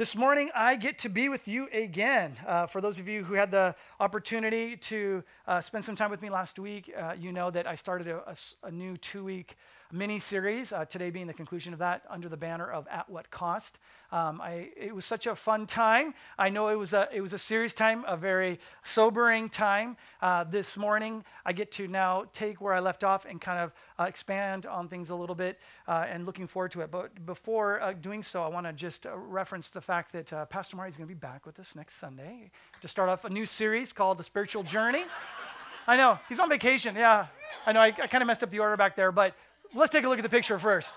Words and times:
This 0.00 0.16
morning, 0.16 0.48
I 0.54 0.76
get 0.76 1.00
to 1.00 1.10
be 1.10 1.28
with 1.28 1.46
you 1.46 1.68
again. 1.74 2.34
Uh, 2.46 2.64
for 2.64 2.80
those 2.80 2.98
of 2.98 3.06
you 3.06 3.22
who 3.22 3.34
had 3.34 3.50
the 3.50 3.74
opportunity 4.00 4.74
to 4.74 5.22
uh, 5.46 5.60
spend 5.60 5.84
some 5.84 5.94
time 5.94 6.10
with 6.10 6.22
me 6.22 6.30
last 6.30 6.58
week, 6.58 6.90
uh, 6.98 7.12
you 7.20 7.32
know 7.32 7.50
that 7.50 7.66
I 7.66 7.74
started 7.74 8.08
a, 8.08 8.22
a, 8.26 8.68
a 8.68 8.70
new 8.70 8.96
two 8.96 9.22
week 9.22 9.58
mini 9.92 10.18
series, 10.18 10.72
uh, 10.72 10.84
today 10.84 11.10
being 11.10 11.26
the 11.26 11.34
conclusion 11.34 11.72
of 11.72 11.78
that, 11.78 12.02
under 12.08 12.28
the 12.28 12.36
banner 12.36 12.70
of 12.70 12.86
At 12.88 13.10
What 13.10 13.30
Cost. 13.30 13.78
Um, 14.12 14.40
I, 14.40 14.70
it 14.76 14.94
was 14.94 15.04
such 15.04 15.26
a 15.26 15.36
fun 15.36 15.66
time. 15.66 16.14
I 16.38 16.48
know 16.48 16.68
it 16.68 16.74
was 16.74 16.92
a, 16.92 17.08
it 17.12 17.20
was 17.20 17.32
a 17.32 17.38
serious 17.38 17.74
time, 17.74 18.04
a 18.06 18.16
very 18.16 18.58
sobering 18.82 19.48
time. 19.48 19.96
Uh, 20.20 20.44
this 20.44 20.76
morning, 20.76 21.24
I 21.44 21.52
get 21.52 21.70
to 21.72 21.86
now 21.86 22.24
take 22.32 22.60
where 22.60 22.72
I 22.72 22.80
left 22.80 23.04
off 23.04 23.24
and 23.24 23.40
kind 23.40 23.60
of 23.60 23.72
uh, 23.98 24.04
expand 24.04 24.66
on 24.66 24.88
things 24.88 25.10
a 25.10 25.14
little 25.14 25.34
bit 25.34 25.58
uh, 25.86 26.06
and 26.08 26.26
looking 26.26 26.46
forward 26.46 26.72
to 26.72 26.80
it. 26.80 26.90
But 26.90 27.24
before 27.24 27.80
uh, 27.80 27.92
doing 27.92 28.22
so, 28.22 28.42
I 28.42 28.48
want 28.48 28.66
to 28.66 28.72
just 28.72 29.06
uh, 29.06 29.16
reference 29.16 29.68
the 29.68 29.80
fact 29.80 30.12
that 30.12 30.32
uh, 30.32 30.44
Pastor 30.46 30.76
Marty 30.76 30.90
is 30.90 30.96
going 30.96 31.08
to 31.08 31.14
be 31.14 31.18
back 31.18 31.46
with 31.46 31.58
us 31.60 31.74
next 31.74 31.94
Sunday 31.94 32.50
to 32.80 32.88
start 32.88 33.08
off 33.08 33.24
a 33.24 33.30
new 33.30 33.46
series 33.46 33.92
called 33.92 34.18
The 34.18 34.24
Spiritual 34.24 34.62
Journey. 34.62 35.04
I 35.86 35.96
know, 35.96 36.18
he's 36.28 36.38
on 36.38 36.48
vacation. 36.48 36.94
Yeah, 36.94 37.26
I 37.66 37.72
know, 37.72 37.80
I, 37.80 37.86
I 37.86 38.06
kind 38.06 38.22
of 38.22 38.26
messed 38.26 38.42
up 38.42 38.50
the 38.50 38.58
order 38.58 38.76
back 38.76 38.96
there, 38.96 39.10
but 39.10 39.34
let's 39.74 39.92
take 39.92 40.04
a 40.04 40.08
look 40.08 40.18
at 40.18 40.22
the 40.22 40.28
picture 40.28 40.58
first. 40.58 40.94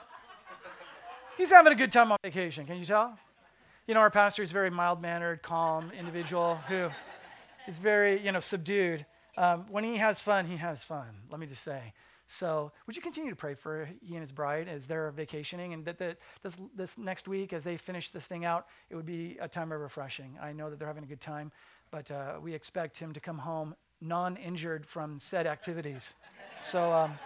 He's 1.38 1.52
having 1.52 1.74
a 1.74 1.76
good 1.76 1.92
time 1.92 2.12
on 2.12 2.18
vacation, 2.24 2.66
can 2.66 2.78
you 2.78 2.86
tell? 2.86 3.18
You 3.88 3.94
know, 3.94 4.00
our 4.00 4.10
pastor 4.10 4.44
is 4.44 4.52
a 4.52 4.54
very 4.54 4.70
mild 4.70 5.02
mannered, 5.02 5.42
calm 5.42 5.92
individual 5.98 6.56
who 6.68 6.90
is 7.68 7.78
very, 7.78 8.20
you 8.20 8.32
know, 8.32 8.40
subdued. 8.40 9.06
Um, 9.36 9.66
when 9.70 9.84
he 9.84 9.98
has 9.98 10.22
fun, 10.22 10.46
he 10.46 10.58
has 10.58 10.84
fun, 10.84 11.08
let 11.30 11.40
me 11.40 11.48
just 11.48 11.64
say. 11.64 11.94
So, 12.26 12.72
would 12.88 12.96
you 12.96 13.02
continue 13.02 13.30
to 13.32 13.36
pray 13.36 13.54
for 13.54 13.90
he 14.02 14.16
and 14.16 14.22
his 14.22 14.32
bride 14.32 14.70
as 14.70 14.88
they're 14.88 15.12
vacationing, 15.12 15.74
and 15.74 15.84
that, 15.86 15.98
that 15.98 16.18
this, 16.42 16.56
this 16.76 16.98
next 16.98 17.28
week, 17.28 17.52
as 17.52 17.64
they 17.64 17.76
finish 17.76 18.12
this 18.12 18.28
thing 18.28 18.46
out, 18.46 18.68
it 18.90 18.96
would 18.96 19.06
be 19.06 19.38
a 19.42 19.48
time 19.48 19.72
of 19.72 19.82
refreshing. 19.82 20.38
I 20.42 20.54
know 20.54 20.70
that 20.70 20.80
they're 20.80 20.88
having 20.88 21.04
a 21.04 21.08
good 21.08 21.20
time, 21.20 21.52
but 21.92 22.10
uh, 22.12 22.36
we 22.42 22.54
expect 22.54 22.98
him 22.98 23.12
to 23.12 23.20
come 23.20 23.40
home 23.40 23.76
non 24.00 24.38
injured 24.38 24.86
from 24.86 25.20
said 25.20 25.48
activities. 25.48 26.14
So, 26.62 26.94
um, 26.94 27.20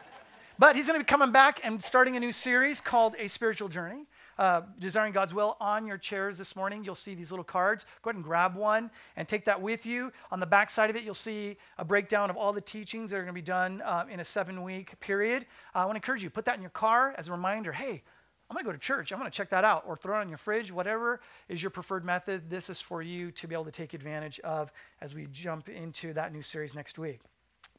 but 0.59 0.75
he's 0.75 0.87
going 0.87 0.99
to 0.99 1.03
be 1.03 1.07
coming 1.07 1.31
back 1.31 1.59
and 1.63 1.81
starting 1.81 2.15
a 2.15 2.19
new 2.19 2.31
series 2.31 2.81
called 2.81 3.15
A 3.19 3.27
Spiritual 3.27 3.69
Journey. 3.69 4.05
Uh, 4.37 4.61
Desiring 4.77 5.13
God's 5.13 5.33
Will 5.33 5.57
on 5.59 5.87
your 5.87 5.97
chairs 5.97 6.37
this 6.37 6.55
morning. 6.55 6.83
You'll 6.83 6.93
see 6.93 7.15
these 7.15 7.31
little 7.31 7.43
cards. 7.43 7.85
Go 8.03 8.09
ahead 8.09 8.17
and 8.17 8.23
grab 8.23 8.55
one 8.55 8.91
and 9.15 9.27
take 9.27 9.45
that 9.45 9.59
with 9.59 9.85
you. 9.85 10.11
On 10.31 10.39
the 10.39 10.45
back 10.45 10.69
side 10.69 10.91
of 10.91 10.95
it, 10.95 11.03
you'll 11.03 11.15
see 11.15 11.57
a 11.79 11.85
breakdown 11.85 12.29
of 12.29 12.37
all 12.37 12.53
the 12.53 12.61
teachings 12.61 13.09
that 13.09 13.17
are 13.17 13.21
going 13.21 13.27
to 13.27 13.33
be 13.33 13.41
done 13.41 13.81
uh, 13.81 14.05
in 14.09 14.19
a 14.19 14.23
seven 14.23 14.61
week 14.61 14.99
period. 14.99 15.47
Uh, 15.73 15.79
I 15.79 15.85
want 15.85 15.95
to 15.95 15.97
encourage 15.97 16.21
you, 16.21 16.29
put 16.29 16.45
that 16.45 16.55
in 16.55 16.61
your 16.61 16.69
car 16.69 17.15
as 17.17 17.29
a 17.29 17.31
reminder 17.31 17.71
hey, 17.71 18.03
I'm 18.49 18.53
going 18.53 18.63
to 18.63 18.69
go 18.69 18.71
to 18.71 18.77
church. 18.77 19.11
I'm 19.11 19.19
going 19.19 19.29
to 19.29 19.35
check 19.35 19.49
that 19.49 19.63
out 19.63 19.83
or 19.87 19.97
throw 19.97 20.17
it 20.17 20.21
on 20.21 20.29
your 20.29 20.37
fridge, 20.37 20.71
whatever 20.71 21.19
is 21.49 21.61
your 21.61 21.71
preferred 21.71 22.05
method. 22.05 22.49
This 22.49 22.69
is 22.69 22.79
for 22.79 23.01
you 23.01 23.31
to 23.31 23.47
be 23.47 23.55
able 23.55 23.65
to 23.65 23.71
take 23.71 23.93
advantage 23.93 24.39
of 24.41 24.71
as 25.01 25.13
we 25.13 25.27
jump 25.31 25.67
into 25.67 26.13
that 26.13 26.31
new 26.31 26.43
series 26.43 26.73
next 26.73 26.97
week. 26.97 27.19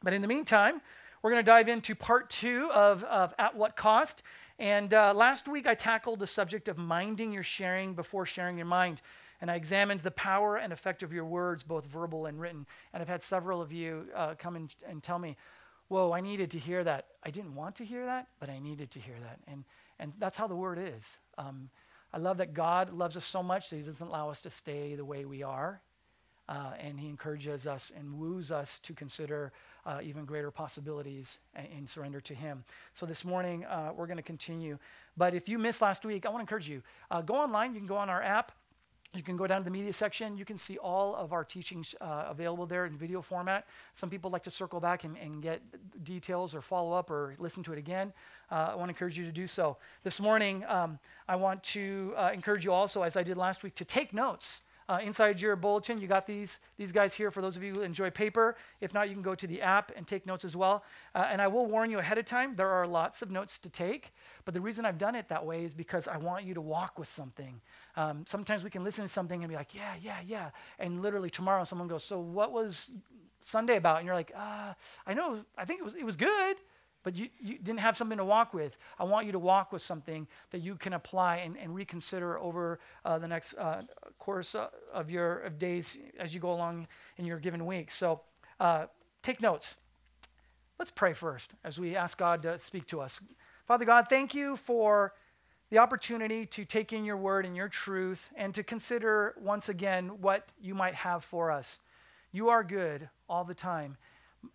But 0.02 0.12
in 0.12 0.22
the 0.22 0.28
meantime, 0.28 0.80
we're 1.22 1.30
going 1.30 1.44
to 1.44 1.50
dive 1.50 1.68
into 1.68 1.94
part 1.94 2.30
two 2.30 2.70
of, 2.72 3.02
of 3.04 3.34
At 3.38 3.56
What 3.56 3.76
Cost. 3.76 4.22
And 4.58 4.92
uh, 4.94 5.14
last 5.14 5.48
week 5.48 5.66
I 5.66 5.74
tackled 5.74 6.20
the 6.20 6.26
subject 6.26 6.68
of 6.68 6.78
minding 6.78 7.32
your 7.32 7.42
sharing 7.42 7.94
before 7.94 8.26
sharing 8.26 8.56
your 8.56 8.66
mind. 8.66 9.02
And 9.40 9.50
I 9.50 9.54
examined 9.54 10.00
the 10.00 10.10
power 10.10 10.56
and 10.56 10.72
effect 10.72 11.02
of 11.02 11.12
your 11.12 11.24
words, 11.24 11.62
both 11.62 11.86
verbal 11.86 12.26
and 12.26 12.40
written. 12.40 12.66
And 12.92 13.00
I've 13.00 13.08
had 13.08 13.22
several 13.22 13.60
of 13.60 13.72
you 13.72 14.06
uh, 14.14 14.34
come 14.38 14.56
in 14.56 14.68
and 14.88 15.02
tell 15.02 15.18
me, 15.18 15.36
Whoa, 15.88 16.12
I 16.12 16.20
needed 16.20 16.50
to 16.50 16.58
hear 16.58 16.84
that. 16.84 17.06
I 17.24 17.30
didn't 17.30 17.54
want 17.54 17.76
to 17.76 17.84
hear 17.84 18.04
that, 18.04 18.28
but 18.40 18.50
I 18.50 18.58
needed 18.58 18.90
to 18.90 18.98
hear 18.98 19.14
that. 19.22 19.38
And, 19.50 19.64
and 19.98 20.12
that's 20.18 20.36
how 20.36 20.46
the 20.46 20.54
word 20.54 20.78
is. 20.78 21.18
Um, 21.38 21.70
I 22.12 22.18
love 22.18 22.36
that 22.38 22.52
God 22.52 22.92
loves 22.92 23.16
us 23.16 23.24
so 23.24 23.42
much 23.42 23.70
that 23.70 23.76
He 23.76 23.82
doesn't 23.82 24.06
allow 24.06 24.28
us 24.28 24.42
to 24.42 24.50
stay 24.50 24.96
the 24.96 25.04
way 25.04 25.24
we 25.24 25.42
are. 25.42 25.80
Uh, 26.46 26.72
and 26.78 27.00
He 27.00 27.08
encourages 27.08 27.66
us 27.66 27.90
and 27.96 28.18
woos 28.18 28.52
us 28.52 28.78
to 28.80 28.92
consider 28.92 29.52
uh, 29.88 30.00
even 30.02 30.26
greater 30.26 30.50
possibilities 30.50 31.38
in 31.76 31.86
surrender 31.86 32.20
to 32.20 32.34
Him. 32.34 32.62
So 32.92 33.06
this 33.06 33.24
morning, 33.24 33.64
uh, 33.64 33.92
we're 33.96 34.06
going 34.06 34.18
to 34.18 34.22
continue. 34.22 34.78
But 35.16 35.34
if 35.34 35.48
you 35.48 35.58
missed 35.58 35.80
last 35.80 36.04
week, 36.04 36.26
I 36.26 36.28
want 36.28 36.40
to 36.40 36.42
encourage 36.42 36.68
you 36.68 36.82
uh, 37.10 37.22
go 37.22 37.34
online. 37.34 37.72
You 37.72 37.80
can 37.80 37.88
go 37.88 37.96
on 37.96 38.10
our 38.10 38.22
app. 38.22 38.52
You 39.14 39.22
can 39.22 39.38
go 39.38 39.46
down 39.46 39.62
to 39.62 39.64
the 39.64 39.70
media 39.70 39.92
section. 39.94 40.36
You 40.36 40.44
can 40.44 40.58
see 40.58 40.76
all 40.76 41.14
of 41.14 41.32
our 41.32 41.42
teachings 41.42 41.94
uh, 42.02 42.26
available 42.28 42.66
there 42.66 42.84
in 42.84 42.98
video 42.98 43.22
format. 43.22 43.66
Some 43.94 44.10
people 44.10 44.30
like 44.30 44.42
to 44.42 44.50
circle 44.50 44.80
back 44.80 45.04
and, 45.04 45.16
and 45.16 45.42
get 45.42 45.62
details 46.04 46.54
or 46.54 46.60
follow 46.60 46.92
up 46.92 47.10
or 47.10 47.34
listen 47.38 47.62
to 47.62 47.72
it 47.72 47.78
again. 47.78 48.12
Uh, 48.50 48.68
I 48.72 48.74
want 48.74 48.90
to 48.90 48.90
encourage 48.90 49.16
you 49.16 49.24
to 49.24 49.32
do 49.32 49.46
so. 49.46 49.78
This 50.04 50.20
morning, 50.20 50.62
um, 50.68 50.98
I 51.26 51.36
want 51.36 51.62
to 51.64 52.12
uh, 52.18 52.30
encourage 52.34 52.66
you 52.66 52.72
also, 52.72 53.02
as 53.02 53.16
I 53.16 53.22
did 53.22 53.38
last 53.38 53.62
week, 53.62 53.74
to 53.76 53.84
take 53.86 54.12
notes. 54.12 54.62
Uh, 54.88 54.98
inside 55.02 55.40
your 55.40 55.54
bulletin, 55.54 56.00
you 56.00 56.06
got 56.06 56.26
these, 56.26 56.60
these 56.78 56.92
guys 56.92 57.12
here 57.12 57.30
for 57.30 57.42
those 57.42 57.56
of 57.56 57.62
you 57.62 57.72
who 57.72 57.82
enjoy 57.82 58.08
paper. 58.08 58.56
If 58.80 58.94
not, 58.94 59.08
you 59.08 59.14
can 59.14 59.22
go 59.22 59.34
to 59.34 59.46
the 59.46 59.60
app 59.60 59.92
and 59.94 60.06
take 60.06 60.24
notes 60.24 60.44
as 60.44 60.56
well. 60.56 60.82
Uh, 61.14 61.26
and 61.30 61.42
I 61.42 61.46
will 61.48 61.66
warn 61.66 61.90
you 61.90 61.98
ahead 61.98 62.16
of 62.16 62.24
time, 62.24 62.56
there 62.56 62.70
are 62.70 62.86
lots 62.86 63.20
of 63.20 63.30
notes 63.30 63.58
to 63.58 63.68
take. 63.68 64.14
But 64.46 64.54
the 64.54 64.60
reason 64.60 64.86
I've 64.86 64.96
done 64.96 65.14
it 65.14 65.28
that 65.28 65.44
way 65.44 65.64
is 65.64 65.74
because 65.74 66.08
I 66.08 66.16
want 66.16 66.44
you 66.44 66.54
to 66.54 66.60
walk 66.62 66.98
with 66.98 67.08
something. 67.08 67.60
Um, 67.96 68.24
sometimes 68.26 68.64
we 68.64 68.70
can 68.70 68.82
listen 68.82 69.04
to 69.04 69.08
something 69.08 69.42
and 69.42 69.50
be 69.50 69.56
like, 69.56 69.74
yeah, 69.74 69.94
yeah, 70.00 70.20
yeah. 70.26 70.50
And 70.78 71.02
literally 71.02 71.28
tomorrow 71.28 71.64
someone 71.64 71.88
goes, 71.88 72.04
so 72.04 72.18
what 72.18 72.52
was 72.52 72.90
Sunday 73.40 73.76
about? 73.76 73.98
And 73.98 74.06
you're 74.06 74.14
like, 74.14 74.32
uh, 74.34 74.72
I 75.06 75.12
know, 75.14 75.44
I 75.56 75.66
think 75.66 75.80
it 75.80 75.84
was, 75.84 75.94
it 75.96 76.04
was 76.04 76.16
good 76.16 76.56
but 77.08 77.16
you, 77.16 77.30
you 77.40 77.56
didn't 77.56 77.80
have 77.80 77.96
something 77.96 78.18
to 78.18 78.24
walk 78.26 78.52
with. 78.52 78.76
I 78.98 79.04
want 79.04 79.24
you 79.24 79.32
to 79.32 79.38
walk 79.38 79.72
with 79.72 79.80
something 79.80 80.28
that 80.50 80.58
you 80.58 80.74
can 80.74 80.92
apply 80.92 81.36
and, 81.36 81.56
and 81.56 81.74
reconsider 81.74 82.38
over 82.38 82.80
uh, 83.02 83.18
the 83.18 83.26
next 83.26 83.54
uh, 83.54 83.80
course 84.18 84.54
uh, 84.54 84.68
of 84.92 85.10
your 85.10 85.38
of 85.38 85.58
days 85.58 85.96
as 86.20 86.34
you 86.34 86.40
go 86.40 86.52
along 86.52 86.86
in 87.16 87.24
your 87.24 87.38
given 87.38 87.64
week. 87.64 87.90
So 87.90 88.20
uh, 88.60 88.88
take 89.22 89.40
notes. 89.40 89.78
Let's 90.78 90.90
pray 90.90 91.14
first 91.14 91.54
as 91.64 91.78
we 91.78 91.96
ask 91.96 92.18
God 92.18 92.42
to 92.42 92.58
speak 92.58 92.86
to 92.88 93.00
us. 93.00 93.22
Father 93.66 93.86
God, 93.86 94.08
thank 94.10 94.34
you 94.34 94.58
for 94.58 95.14
the 95.70 95.78
opportunity 95.78 96.44
to 96.44 96.66
take 96.66 96.92
in 96.92 97.06
your 97.06 97.16
word 97.16 97.46
and 97.46 97.56
your 97.56 97.70
truth 97.70 98.28
and 98.36 98.54
to 98.54 98.62
consider 98.62 99.34
once 99.40 99.70
again 99.70 100.20
what 100.20 100.52
you 100.60 100.74
might 100.74 100.94
have 100.94 101.24
for 101.24 101.50
us. 101.50 101.80
You 102.32 102.50
are 102.50 102.62
good 102.62 103.08
all 103.30 103.44
the 103.44 103.54
time 103.54 103.96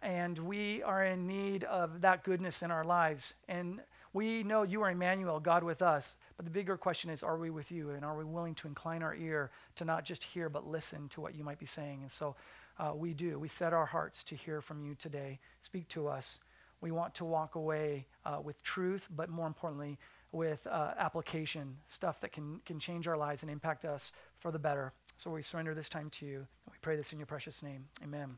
and 0.01 0.37
we 0.39 0.81
are 0.83 1.05
in 1.05 1.27
need 1.27 1.63
of 1.65 2.01
that 2.01 2.23
goodness 2.23 2.61
in 2.61 2.71
our 2.71 2.83
lives. 2.83 3.33
And 3.47 3.81
we 4.13 4.43
know 4.43 4.63
you 4.63 4.81
are 4.81 4.91
Emmanuel, 4.91 5.39
God 5.39 5.63
with 5.63 5.81
us. 5.81 6.15
But 6.37 6.45
the 6.45 6.51
bigger 6.51 6.77
question 6.77 7.09
is, 7.09 7.23
are 7.23 7.37
we 7.37 7.49
with 7.49 7.71
you? 7.71 7.91
And 7.91 8.05
are 8.05 8.15
we 8.15 8.23
willing 8.23 8.55
to 8.55 8.67
incline 8.67 9.01
our 9.01 9.15
ear 9.15 9.51
to 9.75 9.85
not 9.85 10.05
just 10.05 10.23
hear, 10.23 10.49
but 10.49 10.67
listen 10.67 11.09
to 11.09 11.21
what 11.21 11.35
you 11.35 11.43
might 11.43 11.59
be 11.59 11.65
saying? 11.65 11.99
And 12.01 12.11
so 12.11 12.35
uh, 12.77 12.91
we 12.95 13.13
do. 13.13 13.39
We 13.39 13.47
set 13.47 13.73
our 13.73 13.85
hearts 13.85 14.23
to 14.25 14.35
hear 14.35 14.61
from 14.61 14.81
you 14.81 14.95
today. 14.95 15.39
Speak 15.61 15.87
to 15.89 16.07
us. 16.07 16.39
We 16.81 16.91
want 16.91 17.15
to 17.15 17.25
walk 17.25 17.55
away 17.55 18.07
uh, 18.25 18.39
with 18.43 18.61
truth, 18.61 19.07
but 19.15 19.29
more 19.29 19.47
importantly, 19.47 19.97
with 20.31 20.67
uh, 20.67 20.93
application, 20.97 21.77
stuff 21.87 22.19
that 22.21 22.31
can, 22.31 22.59
can 22.65 22.79
change 22.79 23.07
our 23.07 23.17
lives 23.17 23.41
and 23.41 23.51
impact 23.51 23.85
us 23.85 24.11
for 24.37 24.51
the 24.51 24.59
better. 24.59 24.91
So 25.15 25.31
we 25.31 25.41
surrender 25.41 25.73
this 25.73 25.89
time 25.89 26.09
to 26.11 26.25
you. 26.25 26.47
We 26.69 26.77
pray 26.81 26.97
this 26.97 27.13
in 27.13 27.19
your 27.19 27.27
precious 27.27 27.63
name. 27.63 27.85
Amen. 28.03 28.37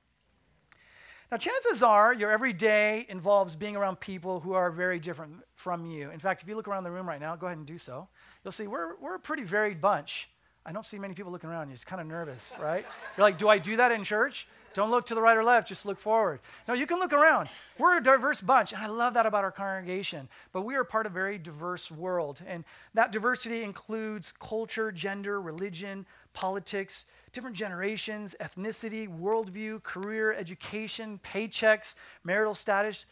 Now, 1.32 1.38
chances 1.38 1.82
are 1.82 2.14
your 2.14 2.32
everyday 2.32 3.06
involves 3.10 3.56
being 3.56 3.76
around 3.76 4.00
people 4.00 4.40
who 4.40 4.54
are 4.54 4.70
very 4.70 5.00
different 5.00 5.34
from 5.56 5.86
you. 5.86 6.12
In 6.12 6.20
fact, 6.20 6.44
if 6.44 6.48
you 6.48 6.56
look 6.56 6.68
around 6.68 6.84
the 6.84 6.92
room 6.92 7.08
right 7.08 7.20
now, 7.20 7.36
go 7.36 7.48
ahead 7.48 7.58
and 7.58 7.66
do 7.66 7.80
so. 7.80 8.08
You'll 8.44 8.52
see 8.52 8.68
we're, 8.68 8.96
we're 9.02 9.16
a 9.16 9.20
pretty 9.20 9.44
varied 9.44 9.82
bunch. 9.82 10.30
I 10.68 10.72
don't 10.72 10.86
see 10.86 11.00
many 11.00 11.14
people 11.14 11.32
looking 11.32 11.50
around. 11.50 11.68
You're 11.68 11.76
just 11.76 11.88
kind 11.88 12.02
of 12.02 12.08
nervous, 12.08 12.54
right? 12.60 12.86
You're 13.18 13.24
like, 13.24 13.40
do 13.40 13.50
I 13.50 13.58
do 13.58 13.76
that 13.78 13.92
in 13.92 14.04
church? 14.04 14.48
Don't 14.76 14.92
look 14.92 15.06
to 15.06 15.16
the 15.16 15.22
right 15.22 15.38
or 15.38 15.44
left, 15.44 15.70
just 15.70 15.86
look 15.86 16.00
forward. 16.00 16.42
No, 16.68 16.74
you 16.74 16.86
can 16.86 17.00
look 17.00 17.14
around. 17.14 17.48
We're 17.80 17.98
a 17.98 18.04
diverse 18.04 18.42
bunch, 18.42 18.74
and 18.74 18.84
I 18.84 18.88
love 18.88 19.14
that 19.14 19.26
about 19.26 19.46
our 19.46 19.52
congregation. 19.52 20.28
But 20.52 20.64
we 20.64 20.76
are 20.76 20.84
part 20.84 21.06
of 21.06 21.14
a 21.14 21.16
very 21.16 21.38
diverse 21.38 21.90
world, 21.90 22.42
and 22.46 22.66
that 22.94 23.14
diversity 23.14 23.64
includes 23.64 24.34
culture, 24.38 24.92
gender, 24.92 25.40
religion, 25.40 26.06
politics, 26.34 27.06
different 27.36 27.56
generations, 27.56 28.34
ethnicity, 28.40 29.08
worldview, 29.08 29.84
career, 29.84 30.34
education, 30.34 31.20
paychecks, 31.24 31.94
marital 32.24 32.56
status. 32.56 33.06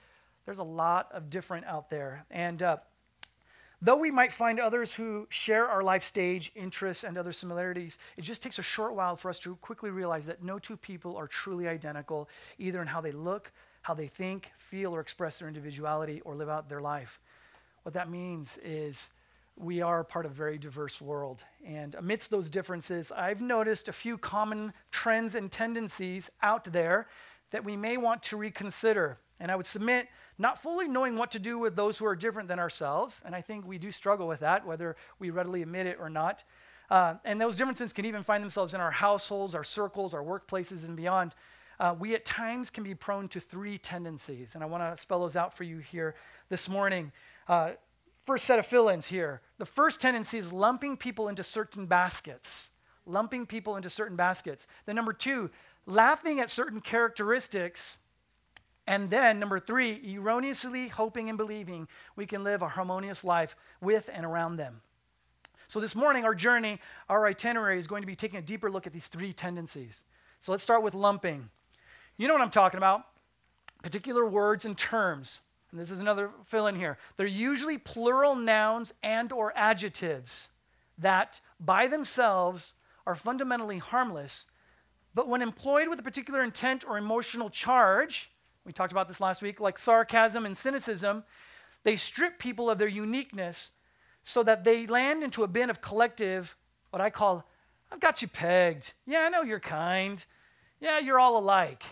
There's 0.46 0.60
a 0.60 0.64
lot 0.64 1.10
of 1.12 1.30
different 1.30 1.66
out 1.66 1.90
there. 1.90 2.26
And 2.32 2.64
uh, 2.64 2.78
Though 3.86 3.98
we 3.98 4.12
might 4.12 4.32
find 4.32 4.62
others 4.62 4.94
who 4.94 5.28
share 5.30 5.68
our 5.68 5.84
life 5.84 6.04
stage, 6.04 6.54
interests, 6.56 7.04
and 7.04 7.18
other 7.18 7.34
similarities, 7.34 7.98
it 8.16 8.22
just 8.22 8.42
takes 8.42 8.58
a 8.58 8.64
short 8.64 8.96
while 8.96 9.18
for 9.18 9.30
us 9.30 9.40
to 9.40 9.58
quickly 9.58 9.90
realize 9.90 10.26
that 10.28 10.42
no 10.42 10.58
two 10.58 10.78
people 10.78 11.18
are 11.18 11.28
truly 11.28 11.68
identical, 11.68 12.30
either 12.58 12.80
in 12.82 12.88
how 12.88 13.02
they 13.02 13.12
look, 13.12 13.52
how 13.82 13.94
they 13.94 14.08
think, 14.08 14.54
feel, 14.56 14.96
or 14.96 15.02
express 15.02 15.40
their 15.40 15.50
individuality, 15.50 16.22
or 16.22 16.34
live 16.34 16.48
out 16.48 16.70
their 16.70 16.80
life. 16.80 17.20
What 17.82 17.94
that 17.96 18.10
means 18.10 18.58
is 18.64 19.10
we 19.56 19.82
are 19.82 20.04
part 20.04 20.26
of 20.26 20.32
a 20.32 20.36
very 20.36 20.58
diverse 20.58 21.00
world. 21.00 21.44
And 21.66 21.96
amidst 21.96 22.32
those 22.32 22.50
differences, 22.50 23.12
I've 23.12 23.42
noticed 23.42 23.88
a 23.88 23.94
few 23.94 24.18
common 24.18 24.74
trends 24.92 25.36
and 25.36 25.52
tendencies 25.52 26.30
out 26.42 26.66
there 26.66 27.08
that 27.52 27.64
we 27.64 27.78
may 27.78 27.98
want 27.98 28.24
to 28.24 28.38
reconsider. 28.38 29.20
And 29.40 29.52
I 29.52 29.56
would 29.56 29.66
submit 29.66 30.08
not 30.38 30.62
fully 30.62 30.88
knowing 30.88 31.16
what 31.16 31.32
to 31.32 31.40
do 31.40 31.60
with 31.60 31.76
those 31.76 31.98
who 31.98 32.06
are 32.06 32.16
different 32.16 32.50
than 32.50 32.60
ourselves. 32.60 33.22
And 33.26 33.36
I 33.36 33.42
think 33.42 33.68
we 33.68 33.78
do 33.78 33.92
struggle 33.92 34.28
with 34.28 34.40
that, 34.40 34.66
whether 34.66 34.96
we 35.20 35.30
readily 35.30 35.62
admit 35.62 35.86
it 35.86 35.98
or 36.00 36.10
not. 36.10 36.44
Uh, 36.90 37.16
and 37.24 37.40
those 37.40 37.56
differences 37.56 37.94
can 37.94 38.06
even 38.06 38.24
find 38.24 38.44
themselves 38.44 38.74
in 38.74 38.82
our 38.82 38.92
households, 38.92 39.56
our 39.56 39.64
circles, 39.64 40.14
our 40.14 40.24
workplaces, 40.24 40.86
and 40.86 40.96
beyond. 40.96 41.36
Uh, 41.80 41.96
we 41.98 42.16
at 42.16 42.26
times 42.26 42.70
can 42.70 42.84
be 42.84 42.96
prone 42.96 43.28
to 43.28 43.40
three 43.40 43.78
tendencies. 43.78 44.56
And 44.56 44.64
I 44.64 44.68
want 44.68 44.84
to 44.84 45.02
spell 45.02 45.20
those 45.20 45.36
out 45.36 45.54
for 45.54 45.64
you 45.64 45.78
here 45.78 46.16
this 46.50 46.70
morning. 46.70 47.12
Uh, 47.48 47.72
first 48.26 48.46
set 48.46 48.60
of 48.60 48.66
fill 48.66 48.90
ins 48.90 49.08
here. 49.08 49.42
The 49.58 49.66
first 49.66 50.02
tendency 50.02 50.38
is 50.38 50.54
lumping 50.54 50.98
people 50.98 51.28
into 51.28 51.44
certain 51.44 51.86
baskets. 51.86 52.70
Lumping 53.06 53.46
people 53.46 53.76
into 53.76 53.90
certain 53.90 54.16
baskets. 54.16 54.68
Then, 54.86 54.96
number 54.96 55.14
two, 55.14 55.50
laughing 55.86 56.40
at 56.40 56.50
certain 56.50 56.82
characteristics. 56.82 58.00
And 58.88 59.10
then, 59.10 59.40
number 59.40 59.60
three, 59.60 60.00
erroneously 60.16 60.88
hoping 60.90 61.30
and 61.30 61.38
believing 61.38 61.88
we 62.16 62.26
can 62.26 62.44
live 62.44 62.62
a 62.62 62.70
harmonious 62.70 63.24
life 63.24 63.56
with 63.82 64.10
and 64.14 64.26
around 64.26 64.58
them. 64.58 64.82
So, 65.68 65.80
this 65.80 65.96
morning, 65.96 66.24
our 66.24 66.36
journey, 66.36 66.80
our 67.10 67.26
itinerary 67.26 67.80
is 67.80 67.88
going 67.88 68.04
to 68.04 68.08
be 68.08 68.16
taking 68.16 68.40
a 68.40 68.42
deeper 68.42 68.72
look 68.72 68.88
at 68.88 68.94
these 68.94 69.08
three 69.08 69.34
tendencies. 69.34 70.04
So, 70.40 70.52
let's 70.52 70.64
start 70.64 70.84
with 70.84 70.94
lumping. 70.94 71.50
You 72.18 72.28
know 72.28 72.34
what 72.34 72.44
I'm 72.44 72.52
talking 72.52 72.78
about? 72.78 73.06
Particular 73.82 74.26
words 74.26 74.64
and 74.66 74.78
terms 74.78 75.42
and 75.74 75.82
this 75.82 75.90
is 75.90 76.00
another 76.00 76.30
fill 76.46 76.68
in 76.68 76.76
here. 76.76 77.00
They're 77.18 77.26
usually 77.26 77.80
plural 77.80 78.36
nouns 78.36 78.94
and 79.02 79.32
or 79.32 79.52
adjectives 79.56 80.50
that 81.00 81.42
by 81.60 81.88
themselves 81.88 82.76
are 83.08 83.16
fundamentally 83.16 83.80
harmless, 83.80 84.46
but 85.16 85.28
when 85.28 85.42
employed 85.42 85.88
with 85.88 86.00
a 86.00 86.04
particular 86.04 86.44
intent 86.44 86.86
or 86.88 87.00
emotional 87.00 87.50
charge, 87.50 88.30
we 88.66 88.72
talked 88.72 88.92
about 88.92 89.08
this 89.08 89.20
last 89.20 89.42
week, 89.42 89.60
like 89.60 89.80
sarcasm 89.80 90.46
and 90.46 90.56
cynicism, 90.56 91.24
they 91.84 91.96
strip 91.96 92.38
people 92.38 92.70
of 92.70 92.78
their 92.78 92.88
uniqueness 92.88 93.72
so 94.22 94.44
that 94.44 94.64
they 94.64 94.86
land 94.86 95.24
into 95.24 95.44
a 95.44 95.48
bin 95.48 95.72
of 95.72 95.82
collective, 95.82 96.56
what 96.92 97.02
I 97.02 97.10
call, 97.10 97.50
I've 97.92 98.00
got 98.00 98.22
you 98.22 98.28
pegged. 98.28 98.94
Yeah, 99.08 99.22
I 99.22 99.30
know 99.30 99.42
you're 99.42 99.60
kind. 99.60 100.24
Yeah, 100.80 101.00
you're 101.00 101.20
all 101.20 101.40
alike. 101.40 101.84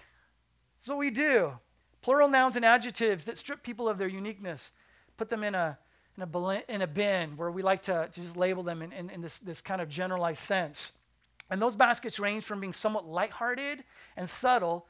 That's 0.78 0.90
what 0.90 1.00
we 1.00 1.10
do. 1.10 1.54
Plural 2.02 2.30
nouns 2.30 2.56
and 2.56 2.66
adjectives 2.66 3.26
that 3.26 3.38
strip 3.38 3.64
people 3.64 3.88
of 3.88 3.98
their 3.98 4.08
uniqueness, 4.08 4.72
put 5.18 5.30
them 5.30 5.44
in 5.44 5.54
a, 5.54 5.78
in 6.18 6.24
a, 6.24 6.64
in 6.68 6.82
a 6.82 6.88
bin 6.88 7.38
where 7.38 7.52
we 7.52 7.62
like 7.62 7.84
to 7.84 8.10
just 8.12 8.36
label 8.36 8.64
them 8.64 8.82
in, 8.82 8.92
in, 8.92 9.10
in 9.10 9.22
this, 9.22 9.40
this 9.40 9.62
kind 9.62 9.82
of 9.82 9.88
generalized 9.88 10.40
sense. 10.40 10.92
And 11.50 11.62
those 11.62 11.76
baskets 11.76 12.20
range 12.20 12.44
from 12.44 12.60
being 12.60 12.74
somewhat 12.74 13.06
lighthearted 13.06 13.84
and 14.18 14.30
subtle 14.30 14.88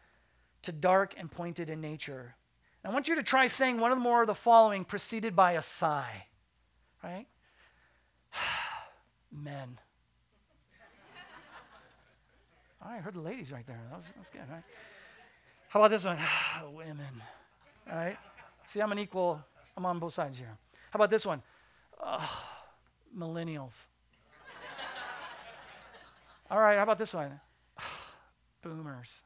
to 0.61 0.71
dark 0.71 1.15
and 1.17 1.29
pointed 1.29 1.69
in 1.69 1.81
nature. 1.81 2.35
And 2.83 2.91
I 2.91 2.93
want 2.93 3.07
you 3.07 3.15
to 3.15 3.23
try 3.23 3.47
saying 3.47 3.79
one 3.79 3.91
of 3.91 3.97
the 3.97 4.03
more 4.03 4.21
of 4.21 4.27
the 4.27 4.35
following 4.35 4.85
preceded 4.85 5.35
by 5.35 5.53
a 5.53 5.61
sigh, 5.61 6.27
right? 7.03 7.25
Men. 9.31 9.79
I 12.81 12.97
heard 12.97 13.15
the 13.15 13.21
ladies 13.21 13.51
right 13.51 13.65
there. 13.65 13.81
That 13.89 13.97
was, 13.97 14.13
that's 14.15 14.29
good, 14.29 14.49
right? 14.49 14.63
How 15.71 15.79
about 15.79 15.91
this 15.91 16.03
one? 16.03 16.17
Women. 16.73 17.23
All 17.89 17.97
right? 17.97 18.17
See, 18.65 18.81
I'm 18.81 18.91
an 18.91 18.99
equal, 18.99 19.41
I'm 19.77 19.85
on 19.85 19.99
both 19.99 20.13
sides 20.13 20.37
here. 20.37 20.57
How 20.89 20.97
about 20.97 21.09
this 21.09 21.25
one? 21.25 21.41
millennials. 23.17 23.85
All 26.49 26.59
right, 26.59 26.75
how 26.75 26.83
about 26.83 26.97
this 26.97 27.13
one? 27.13 27.39
Boomers. 28.61 29.21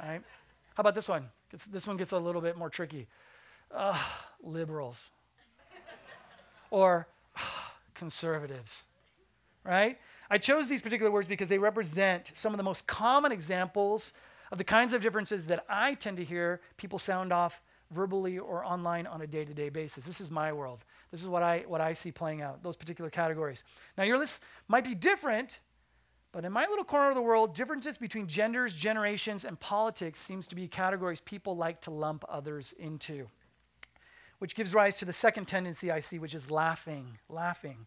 All 0.00 0.08
right? 0.08 0.22
How 0.74 0.80
about 0.80 0.94
this 0.94 1.06
one? 1.06 1.28
This 1.70 1.86
one 1.86 1.98
gets 1.98 2.12
a 2.12 2.18
little 2.18 2.40
bit 2.40 2.56
more 2.56 2.70
tricky. 2.70 3.06
liberals. 4.42 5.10
Or 6.70 7.08
conservatives. 7.92 8.84
Right? 9.64 9.98
I 10.30 10.38
chose 10.38 10.70
these 10.70 10.80
particular 10.80 11.12
words 11.12 11.28
because 11.28 11.50
they 11.50 11.58
represent 11.58 12.30
some 12.32 12.54
of 12.54 12.56
the 12.56 12.64
most 12.64 12.86
common 12.86 13.32
examples 13.32 14.14
of 14.50 14.58
the 14.58 14.64
kinds 14.64 14.92
of 14.92 15.02
differences 15.02 15.46
that 15.46 15.64
I 15.68 15.94
tend 15.94 16.16
to 16.18 16.24
hear 16.24 16.60
people 16.76 16.98
sound 16.98 17.32
off 17.32 17.62
verbally 17.90 18.38
or 18.38 18.64
online 18.64 19.06
on 19.06 19.22
a 19.22 19.26
day 19.26 19.44
to 19.44 19.54
day 19.54 19.68
basis. 19.68 20.04
This 20.04 20.20
is 20.20 20.30
my 20.30 20.52
world. 20.52 20.84
This 21.10 21.20
is 21.20 21.28
what 21.28 21.42
I, 21.42 21.64
what 21.66 21.80
I 21.80 21.92
see 21.92 22.12
playing 22.12 22.42
out, 22.42 22.62
those 22.62 22.76
particular 22.76 23.10
categories. 23.10 23.62
Now, 23.96 24.04
your 24.04 24.18
list 24.18 24.42
might 24.68 24.84
be 24.84 24.94
different, 24.94 25.60
but 26.32 26.44
in 26.44 26.52
my 26.52 26.66
little 26.66 26.84
corner 26.84 27.08
of 27.08 27.14
the 27.14 27.22
world, 27.22 27.54
differences 27.54 27.96
between 27.96 28.26
genders, 28.26 28.74
generations, 28.74 29.44
and 29.44 29.58
politics 29.58 30.20
seems 30.20 30.48
to 30.48 30.56
be 30.56 30.68
categories 30.68 31.20
people 31.20 31.56
like 31.56 31.80
to 31.82 31.90
lump 31.90 32.24
others 32.28 32.74
into. 32.78 33.28
Which 34.38 34.54
gives 34.54 34.74
rise 34.74 34.96
to 34.98 35.04
the 35.04 35.12
second 35.12 35.46
tendency 35.46 35.90
I 35.90 36.00
see, 36.00 36.18
which 36.18 36.34
is 36.34 36.50
laughing. 36.50 37.18
Laughing. 37.28 37.86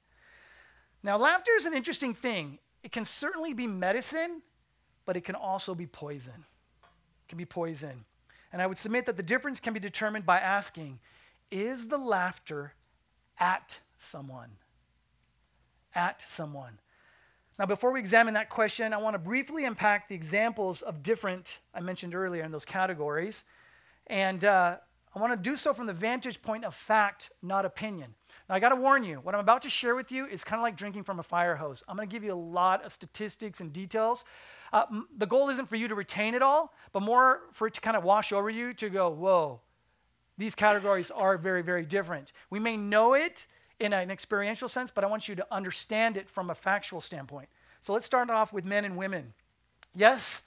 Now, 1.04 1.18
laughter 1.18 1.52
is 1.58 1.66
an 1.66 1.74
interesting 1.74 2.14
thing. 2.14 2.60
It 2.84 2.92
can 2.92 3.06
certainly 3.06 3.54
be 3.54 3.68
medicine, 3.68 4.42
but 5.10 5.18
it 5.18 5.24
can 5.24 5.34
also 5.34 5.74
be 5.74 5.88
poison. 5.88 6.46
It 6.84 7.30
can 7.30 7.40
be 7.40 7.46
poison. 7.46 8.06
And 8.54 8.62
I 8.62 8.68
would 8.68 8.78
submit 8.78 9.08
that 9.08 9.18
the 9.18 9.24
difference 9.24 9.60
can 9.60 9.74
be 9.74 9.80
determined 9.80 10.24
by 10.24 10.38
asking 10.38 11.00
is 11.50 11.88
the 11.88 11.98
laughter 11.98 12.76
at 13.40 13.80
someone? 13.98 14.52
At 15.96 16.22
someone. 16.28 16.78
Now, 17.58 17.66
before 17.66 17.92
we 17.92 18.00
examine 18.00 18.36
that 18.36 18.52
question, 18.52 18.94
I 18.94 18.98
want 18.98 19.16
to 19.16 19.18
briefly 19.18 19.66
unpack 19.66 20.10
the 20.10 20.14
examples 20.14 20.84
of 20.84 21.02
different, 21.02 21.58
I 21.74 21.80
mentioned 21.80 22.14
earlier, 22.14 22.44
in 22.44 22.52
those 22.52 22.66
categories. 22.66 23.46
And 24.06 24.46
uh, 24.46 24.78
I 25.16 25.20
want 25.20 25.34
to 25.34 25.50
do 25.50 25.56
so 25.56 25.74
from 25.74 25.88
the 25.88 25.94
vantage 25.94 26.40
point 26.44 26.66
of 26.66 26.76
fact, 26.76 27.32
not 27.42 27.66
opinion. 27.66 28.14
Now, 28.48 28.54
I 28.54 28.60
got 28.60 28.70
to 28.70 28.76
warn 28.76 29.04
you, 29.04 29.22
what 29.24 29.34
I'm 29.34 29.42
about 29.42 29.64
to 29.64 29.72
share 29.72 29.96
with 29.96 30.12
you 30.12 30.28
is 30.28 30.44
kind 30.44 30.60
of 30.60 30.64
like 30.64 30.78
drinking 30.78 31.04
from 31.04 31.20
a 31.20 31.24
fire 31.24 31.56
hose. 31.56 31.84
I'm 31.88 31.96
going 31.96 32.08
to 32.08 32.14
give 32.14 32.24
you 32.24 32.34
a 32.34 32.36
lot 32.36 32.86
of 32.86 32.92
statistics 32.92 33.60
and 33.60 33.74
details, 33.74 34.24
uh, 34.72 34.86
the 35.18 35.26
goal 35.26 35.50
isn't 35.50 35.68
for 35.68 35.76
you 35.76 35.88
to 35.88 35.96
retain 35.96 36.34
it 36.34 36.42
all, 36.42 36.74
but 36.92 37.02
more 37.02 37.42
for 37.52 37.68
it 37.68 37.74
to 37.76 37.82
kind 37.82 37.98
of 37.98 38.04
wash 38.04 38.32
over 38.32 38.50
you 38.50 38.74
to 38.76 38.90
go, 38.90 39.10
whoa, 39.10 39.62
these 40.38 40.56
categories 40.56 41.12
are 41.12 41.38
very, 41.38 41.62
very 41.62 41.86
different. 41.86 42.32
We 42.50 42.60
may 42.60 42.78
know 42.78 43.14
it 43.14 43.48
in 43.80 43.94
an 43.94 44.12
experiential 44.12 44.68
sense, 44.68 44.92
but 44.92 45.04
I 45.04 45.08
want 45.08 45.28
you 45.28 45.36
to 45.36 45.48
understand 45.52 46.18
it 46.18 46.30
from 46.30 46.50
a 46.50 46.56
factual 46.56 47.02
standpoint. 47.02 47.50
So 47.82 47.94
let's 47.94 48.06
start 48.06 48.30
off 48.30 48.54
with 48.54 48.66
men 48.66 48.86
and 48.86 48.98
women. 48.98 49.34
Yes, 49.96 50.42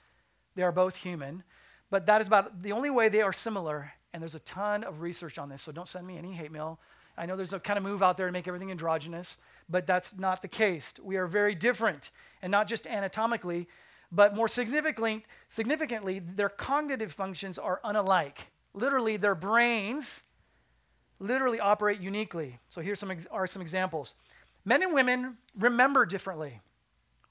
they 0.55 0.63
are 0.63 0.71
both 0.71 0.95
human, 0.95 1.43
but 1.89 2.05
that 2.05 2.21
is 2.21 2.27
about 2.27 2.63
the 2.63 2.71
only 2.71 2.89
way 2.89 3.09
they 3.09 3.21
are 3.21 3.33
similar, 3.33 3.93
and 4.13 4.21
there's 4.21 4.35
a 4.35 4.39
ton 4.39 4.83
of 4.83 5.01
research 5.01 5.37
on 5.37 5.49
this, 5.49 5.61
so 5.61 5.71
don't 5.71 5.87
send 5.87 6.07
me 6.07 6.17
any 6.17 6.33
hate 6.33 6.51
mail. 6.51 6.79
I 7.17 7.25
know 7.25 7.35
there's 7.35 7.53
a 7.53 7.59
kind 7.59 7.77
of 7.77 7.83
move 7.83 8.01
out 8.01 8.17
there 8.17 8.25
to 8.25 8.31
make 8.31 8.47
everything 8.47 8.71
androgynous, 8.71 9.37
but 9.69 9.85
that's 9.85 10.17
not 10.17 10.41
the 10.41 10.47
case. 10.47 10.93
We 11.01 11.17
are 11.17 11.27
very 11.27 11.53
different, 11.53 12.09
and 12.41 12.49
not 12.51 12.67
just 12.67 12.87
anatomically, 12.87 13.67
but 14.13 14.35
more 14.35 14.47
significantly, 14.47 15.25
significantly, 15.49 16.19
their 16.19 16.49
cognitive 16.49 17.11
functions 17.11 17.57
are 17.57 17.81
unalike. 17.83 18.37
Literally, 18.73 19.17
their 19.17 19.35
brains 19.35 20.23
literally 21.19 21.59
operate 21.59 21.99
uniquely. 21.99 22.59
So 22.67 22.81
here 22.81 22.95
some 22.95 23.09
ex- 23.09 23.27
are 23.31 23.47
some 23.47 23.61
examples. 23.61 24.13
Men 24.65 24.83
and 24.83 24.93
women 24.93 25.37
remember 25.57 26.05
differently. 26.05 26.61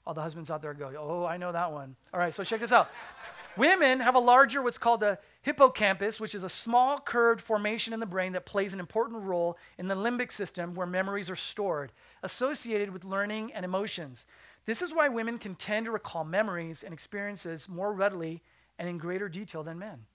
All 0.05 0.13
the 0.13 0.21
husbands 0.21 0.51
out 0.51 0.61
there 0.61 0.73
go, 0.73 0.91
oh, 0.99 1.25
I 1.25 1.37
know 1.37 1.53
that 1.53 1.71
one. 1.71 1.95
All 2.13 2.19
right, 2.19 2.33
so 2.33 2.43
check 2.43 2.59
this 2.59 2.73
out. 2.73 2.89
women 3.57 4.01
have 4.01 4.15
a 4.15 4.19
larger, 4.19 4.61
what's 4.61 4.77
called 4.77 5.03
a 5.03 5.17
hippocampus, 5.41 6.19
which 6.19 6.35
is 6.35 6.43
a 6.43 6.49
small 6.49 6.97
curved 6.99 7.39
formation 7.39 7.93
in 7.93 8.01
the 8.01 8.05
brain 8.05 8.33
that 8.33 8.45
plays 8.45 8.73
an 8.73 8.79
important 8.81 9.23
role 9.23 9.57
in 9.77 9.87
the 9.87 9.95
limbic 9.95 10.31
system 10.31 10.73
where 10.73 10.87
memories 10.87 11.29
are 11.29 11.35
stored, 11.35 11.93
associated 12.23 12.91
with 12.91 13.05
learning 13.05 13.53
and 13.53 13.63
emotions. 13.63 14.25
This 14.65 14.81
is 14.81 14.93
why 14.93 15.09
women 15.09 15.37
can 15.37 15.55
tend 15.55 15.85
to 15.85 15.91
recall 15.91 16.23
memories 16.23 16.83
and 16.83 16.93
experiences 16.93 17.67
more 17.67 17.91
readily 17.91 18.41
and 18.79 18.87
in 18.87 18.97
greater 18.97 19.27
detail 19.27 19.63
than 19.63 19.77
men. 19.77 20.05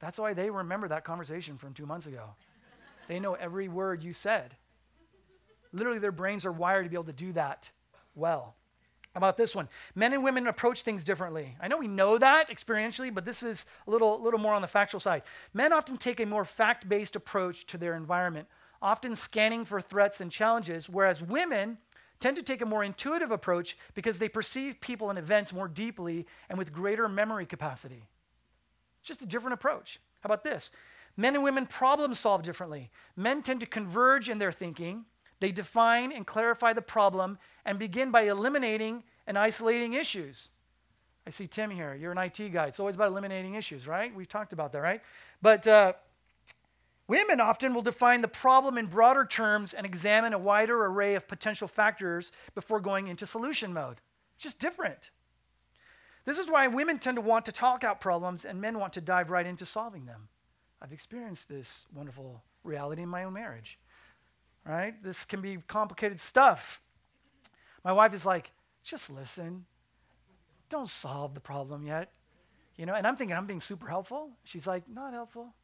That's 0.00 0.18
why 0.18 0.34
they 0.34 0.50
remember 0.50 0.88
that 0.88 1.04
conversation 1.04 1.58
from 1.58 1.74
two 1.74 1.86
months 1.86 2.06
ago. 2.06 2.34
they 3.08 3.20
know 3.20 3.34
every 3.34 3.68
word 3.68 4.02
you 4.02 4.12
said. 4.12 4.56
Literally, 5.72 5.98
their 5.98 6.12
brains 6.12 6.46
are 6.46 6.52
wired 6.52 6.84
to 6.84 6.90
be 6.90 6.96
able 6.96 7.04
to 7.04 7.12
do 7.12 7.32
that 7.32 7.70
well. 8.14 8.54
About 9.14 9.36
this 9.36 9.54
one? 9.54 9.68
Men 9.94 10.12
and 10.12 10.22
women 10.22 10.46
approach 10.46 10.82
things 10.82 11.04
differently. 11.04 11.56
I 11.60 11.68
know 11.68 11.78
we 11.78 11.88
know 11.88 12.18
that 12.18 12.50
experientially, 12.50 13.12
but 13.12 13.24
this 13.24 13.42
is 13.42 13.66
a 13.86 13.90
little, 13.90 14.20
little 14.22 14.38
more 14.38 14.54
on 14.54 14.62
the 14.62 14.68
factual 14.68 15.00
side. 15.00 15.22
Men 15.52 15.72
often 15.72 15.96
take 15.96 16.20
a 16.20 16.26
more 16.26 16.44
fact 16.44 16.88
based 16.88 17.16
approach 17.16 17.66
to 17.66 17.78
their 17.78 17.94
environment, 17.94 18.46
often 18.80 19.16
scanning 19.16 19.64
for 19.64 19.80
threats 19.80 20.20
and 20.20 20.30
challenges, 20.30 20.88
whereas 20.88 21.20
women 21.20 21.78
tend 22.20 22.36
to 22.36 22.42
take 22.42 22.60
a 22.60 22.66
more 22.66 22.84
intuitive 22.84 23.30
approach 23.30 23.76
because 23.94 24.18
they 24.18 24.28
perceive 24.28 24.80
people 24.80 25.10
and 25.10 25.18
events 25.18 25.52
more 25.52 25.68
deeply 25.68 26.26
and 26.48 26.58
with 26.58 26.72
greater 26.72 27.08
memory 27.08 27.46
capacity. 27.46 28.02
It's 29.00 29.08
just 29.08 29.22
a 29.22 29.26
different 29.26 29.54
approach. 29.54 30.00
How 30.20 30.28
about 30.28 30.44
this? 30.44 30.72
Men 31.16 31.34
and 31.34 31.44
women 31.44 31.66
problem 31.66 32.14
solve 32.14 32.42
differently. 32.42 32.90
Men 33.16 33.42
tend 33.42 33.60
to 33.60 33.66
converge 33.66 34.28
in 34.28 34.38
their 34.38 34.52
thinking. 34.52 35.04
They 35.40 35.52
define 35.52 36.12
and 36.12 36.26
clarify 36.26 36.72
the 36.72 36.82
problem 36.82 37.38
and 37.64 37.78
begin 37.78 38.10
by 38.10 38.22
eliminating 38.22 39.04
and 39.26 39.38
isolating 39.38 39.94
issues. 39.94 40.48
I 41.26 41.30
see 41.30 41.46
Tim 41.46 41.70
here. 41.70 41.94
You're 41.94 42.12
an 42.12 42.18
IT 42.18 42.52
guy. 42.52 42.66
It's 42.66 42.80
always 42.80 42.94
about 42.94 43.08
eliminating 43.08 43.54
issues, 43.54 43.86
right? 43.86 44.14
We've 44.14 44.28
talked 44.28 44.52
about 44.52 44.72
that, 44.72 44.80
right? 44.80 45.02
But 45.42 45.68
uh, 45.68 45.92
women 47.08 47.40
often 47.40 47.74
will 47.74 47.82
define 47.82 48.20
the 48.20 48.28
problem 48.28 48.78
in 48.78 48.86
broader 48.86 49.24
terms 49.24 49.74
and 49.74 49.84
examine 49.84 50.32
a 50.32 50.38
wider 50.38 50.84
array 50.84 51.14
of 51.14 51.26
potential 51.26 51.66
factors 51.66 52.30
before 52.54 52.78
going 52.78 53.08
into 53.08 53.26
solution 53.26 53.72
mode. 53.72 54.00
Just 54.38 54.60
different. 54.60 55.10
This 56.24 56.38
is 56.38 56.50
why 56.50 56.66
women 56.66 56.98
tend 56.98 57.16
to 57.16 57.22
want 57.22 57.46
to 57.46 57.52
talk 57.52 57.82
out 57.82 58.00
problems 58.00 58.44
and 58.44 58.60
men 58.60 58.78
want 58.78 58.92
to 58.92 59.00
dive 59.00 59.30
right 59.30 59.46
into 59.46 59.64
solving 59.64 60.04
them. 60.04 60.28
I've 60.80 60.92
experienced 60.92 61.48
this 61.48 61.86
wonderful 61.92 62.44
reality 62.62 63.02
in 63.02 63.08
my 63.08 63.24
own 63.24 63.32
marriage. 63.32 63.78
Right? 64.64 65.02
This 65.02 65.24
can 65.24 65.40
be 65.40 65.56
complicated 65.66 66.20
stuff. 66.20 66.82
My 67.82 67.92
wife 67.92 68.12
is 68.12 68.26
like, 68.26 68.52
just 68.82 69.10
listen. 69.10 69.64
Don't 70.68 70.90
solve 70.90 71.32
the 71.32 71.40
problem 71.40 71.86
yet. 71.86 72.12
You 72.76 72.84
know, 72.84 72.94
and 72.94 73.06
I'm 73.06 73.16
thinking 73.16 73.34
I'm 73.34 73.46
being 73.46 73.62
super 73.62 73.88
helpful. 73.88 74.30
She's 74.44 74.66
like, 74.66 74.88
not 74.88 75.14
helpful. 75.14 75.54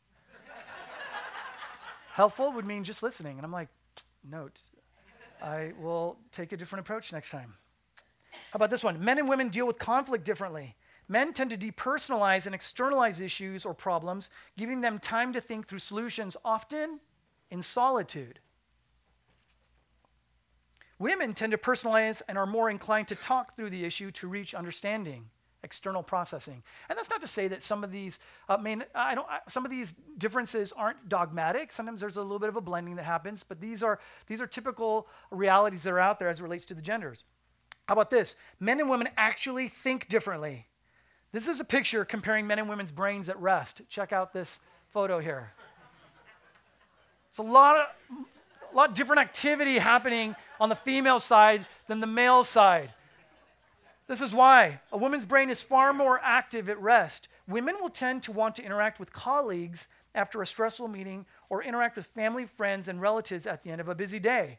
Helpful 2.15 2.53
would 2.53 2.65
mean 2.65 2.85
just 2.85 3.03
listening. 3.03 3.39
And 3.39 3.45
I'm 3.45 3.51
like, 3.51 3.69
note, 4.23 4.61
I 5.43 5.73
will 5.81 6.17
take 6.31 6.53
a 6.53 6.57
different 6.57 6.87
approach 6.87 7.13
next 7.13 7.31
time. 7.31 7.55
How 8.31 8.55
about 8.57 8.71
this 8.71 8.85
one? 8.85 9.05
Men 9.05 9.19
and 9.19 9.29
women 9.29 9.49
deal 9.49 9.67
with 9.67 9.81
conflict 9.81 10.25
differently. 10.25 10.77
Men 11.09 11.33
tend 11.33 11.51
to 11.51 11.57
depersonalize 11.57 12.47
and 12.47 12.55
externalize 12.55 13.21
issues 13.21 13.65
or 13.65 13.75
problems, 13.75 14.31
giving 14.57 14.81
them 14.81 15.01
time 15.01 15.33
to 15.33 15.41
think 15.41 15.67
through 15.67 15.81
solutions, 15.81 16.37
often 16.45 17.01
in 17.51 17.63
solitude. 17.63 18.39
Women 21.01 21.35
tend 21.35 21.51
to 21.51 21.59
personalize 21.59 22.23
and 22.29 22.39
are 22.39 22.47
more 22.47 22.71
inclined 22.71 23.09
to 23.09 23.17
talk 23.17 23.57
through 23.57 23.71
the 23.71 23.85
issue 23.85 24.13
to 24.13 24.29
reach 24.29 24.55
understanding, 24.55 25.31
external 25.65 26.03
processing. 26.03 26.63
And 26.89 26.97
that's 26.97 27.11
not 27.11 27.21
to 27.23 27.27
say 27.27 27.49
that 27.49 27.63
some 27.63 27.83
of 27.83 27.91
these, 27.91 28.21
uh, 28.49 28.57
main, 28.57 28.85
I 28.95 29.15
don't, 29.15 29.27
some 29.49 29.65
of 29.65 29.71
these 29.71 29.95
differences 30.19 30.73
aren't 30.73 31.09
dogmatic. 31.09 31.73
Sometimes 31.73 32.01
there's 32.01 32.17
a 32.17 32.23
little 32.23 32.39
bit 32.39 32.49
of 32.49 32.57
a 32.57 32.61
blending 32.61 32.97
that 32.97 33.05
happens, 33.05 33.43
but 33.43 33.61
these 33.61 33.83
are, 33.83 33.99
these 34.27 34.41
are 34.41 34.47
typical 34.47 35.09
realities 35.31 35.83
that 35.83 35.93
are 35.93 35.99
out 35.99 36.19
there 36.19 36.29
as 36.29 36.39
it 36.39 36.43
relates 36.43 36.65
to 36.67 36.75
the 36.75 36.83
genders. 36.83 37.25
How 37.89 37.95
about 37.95 38.11
this? 38.11 38.37
Men 38.61 38.79
and 38.79 38.89
women 38.89 39.09
actually 39.17 39.69
think 39.69 40.09
differently. 40.09 40.67
This 41.33 41.49
is 41.49 41.59
a 41.59 41.65
picture 41.65 42.05
comparing 42.05 42.47
men 42.47 42.61
and 42.61 42.69
women's 42.69 42.93
brains 42.93 43.29
at 43.29 43.41
rest. 43.41 43.83
Check 43.89 44.13
out 44.13 44.33
this 44.33 44.61
photo 44.87 45.19
here. 45.19 45.53
It's 47.31 47.39
a 47.39 47.43
lot 47.43 47.77
of 47.77 47.87
a 48.73 48.77
lot 48.77 48.95
different 48.95 49.21
activity 49.21 49.79
happening 49.79 50.35
on 50.61 50.69
the 50.69 50.75
female 50.75 51.21
side 51.21 51.65
than 51.87 52.01
the 52.01 52.07
male 52.07 52.43
side. 52.43 52.93
This 54.07 54.21
is 54.21 54.35
why 54.35 54.81
a 54.93 54.99
woman's 54.99 55.25
brain 55.25 55.49
is 55.49 55.63
far 55.63 55.93
more 55.93 56.21
active 56.23 56.69
at 56.69 56.81
rest. 56.81 57.29
Women 57.49 57.77
will 57.81 57.89
tend 57.89 58.23
to 58.25 58.33
want 58.33 58.57
to 58.57 58.65
interact 58.65 59.01
with 59.01 59.13
colleagues 59.13 59.89
after 60.15 60.43
a 60.43 60.47
stressful 60.47 60.89
meeting 60.89 61.27
or 61.49 61.63
interact 61.63 61.97
with 61.97 62.07
family, 62.07 62.45
friends, 62.45 62.89
and 62.89 63.01
relatives 63.01 63.47
at 63.47 63.63
the 63.63 63.71
end 63.71 63.81
of 63.81 63.89
a 63.89 63.95
busy 63.95 64.19
day. 64.19 64.59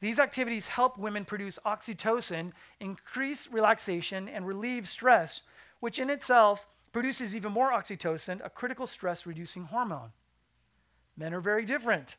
These 0.00 0.18
activities 0.18 0.68
help 0.68 0.98
women 0.98 1.24
produce 1.24 1.58
oxytocin, 1.64 2.52
increase 2.80 3.48
relaxation, 3.50 4.28
and 4.28 4.46
relieve 4.46 4.86
stress, 4.88 5.42
which 5.80 5.98
in 5.98 6.10
itself 6.10 6.66
produces 6.92 7.34
even 7.34 7.52
more 7.52 7.70
oxytocin, 7.70 8.44
a 8.44 8.50
critical 8.50 8.86
stress 8.86 9.26
reducing 9.26 9.64
hormone. 9.64 10.12
Men 11.16 11.32
are 11.32 11.40
very 11.40 11.64
different. 11.64 12.16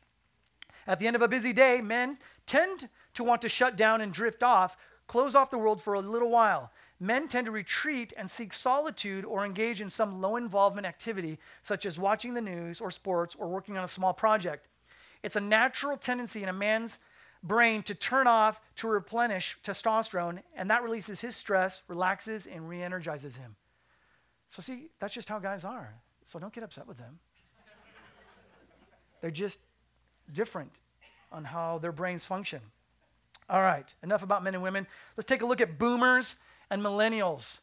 At 0.86 0.98
the 0.98 1.06
end 1.06 1.16
of 1.16 1.22
a 1.22 1.28
busy 1.28 1.52
day, 1.52 1.80
men 1.80 2.18
tend 2.46 2.88
to 3.14 3.24
want 3.24 3.42
to 3.42 3.48
shut 3.48 3.76
down 3.76 4.00
and 4.00 4.12
drift 4.12 4.42
off, 4.42 4.76
close 5.06 5.34
off 5.34 5.50
the 5.50 5.58
world 5.58 5.80
for 5.80 5.94
a 5.94 6.00
little 6.00 6.30
while. 6.30 6.70
Men 7.00 7.28
tend 7.28 7.46
to 7.46 7.50
retreat 7.50 8.12
and 8.16 8.30
seek 8.30 8.52
solitude 8.52 9.24
or 9.24 9.44
engage 9.44 9.80
in 9.80 9.90
some 9.90 10.20
low 10.20 10.36
involvement 10.36 10.86
activity, 10.86 11.38
such 11.62 11.86
as 11.86 11.98
watching 11.98 12.34
the 12.34 12.40
news 12.40 12.80
or 12.80 12.90
sports 12.90 13.34
or 13.38 13.48
working 13.48 13.76
on 13.76 13.84
a 13.84 13.88
small 13.88 14.14
project. 14.14 14.68
It's 15.22 15.36
a 15.36 15.40
natural 15.40 15.96
tendency 15.96 16.42
in 16.42 16.48
a 16.48 16.52
man's 16.52 17.00
brain 17.42 17.82
to 17.82 17.94
turn 17.94 18.26
off 18.26 18.60
to 18.76 18.88
replenish 18.88 19.58
testosterone, 19.62 20.40
and 20.56 20.70
that 20.70 20.82
releases 20.82 21.20
his 21.20 21.36
stress, 21.36 21.82
relaxes, 21.88 22.46
and 22.46 22.68
re 22.68 22.82
energizes 22.82 23.36
him. 23.36 23.56
So, 24.48 24.62
see, 24.62 24.88
that's 24.98 25.14
just 25.14 25.28
how 25.28 25.38
guys 25.38 25.64
are. 25.64 25.94
So, 26.24 26.38
don't 26.38 26.52
get 26.52 26.64
upset 26.64 26.86
with 26.86 26.96
them. 26.96 27.18
They're 29.20 29.30
just 29.30 29.58
different 30.32 30.80
on 31.32 31.44
how 31.44 31.78
their 31.78 31.92
brains 31.92 32.24
function. 32.24 32.60
All 33.48 33.62
right, 33.62 33.92
enough 34.02 34.22
about 34.22 34.42
men 34.42 34.54
and 34.54 34.62
women. 34.62 34.86
Let's 35.16 35.28
take 35.28 35.42
a 35.42 35.46
look 35.46 35.60
at 35.60 35.78
boomers 35.78 36.36
and 36.70 36.82
millennials. 36.82 37.60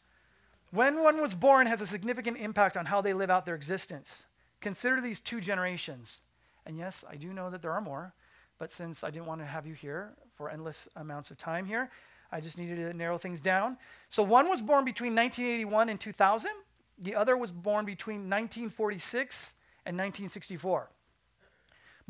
When 0.71 1.03
one 1.03 1.21
was 1.21 1.35
born 1.35 1.67
has 1.67 1.81
a 1.81 1.87
significant 1.87 2.37
impact 2.37 2.77
on 2.77 2.85
how 2.85 3.01
they 3.01 3.13
live 3.13 3.29
out 3.29 3.45
their 3.45 3.55
existence. 3.55 4.25
Consider 4.61 5.01
these 5.01 5.19
two 5.19 5.41
generations. 5.41 6.21
And 6.65 6.77
yes, 6.77 7.03
I 7.09 7.15
do 7.15 7.33
know 7.33 7.49
that 7.49 7.61
there 7.61 7.71
are 7.71 7.81
more, 7.81 8.13
but 8.59 8.71
since 8.71 9.03
I 9.03 9.09
didn't 9.09 9.25
want 9.25 9.41
to 9.41 9.45
have 9.45 9.65
you 9.65 9.73
here 9.73 10.11
for 10.35 10.49
endless 10.49 10.87
amounts 10.95 11.31
of 11.31 11.37
time 11.37 11.65
here, 11.65 11.89
I 12.31 12.39
just 12.39 12.57
needed 12.57 12.75
to 12.75 12.93
narrow 12.93 13.17
things 13.17 13.41
down. 13.41 13.77
So 14.07 14.23
one 14.23 14.47
was 14.47 14.61
born 14.61 14.85
between 14.85 15.15
1981 15.15 15.89
and 15.89 15.99
2000, 15.99 16.51
the 16.99 17.15
other 17.15 17.35
was 17.35 17.51
born 17.51 17.85
between 17.85 18.29
1946 18.29 19.55
and 19.85 19.97
1964. 19.97 20.89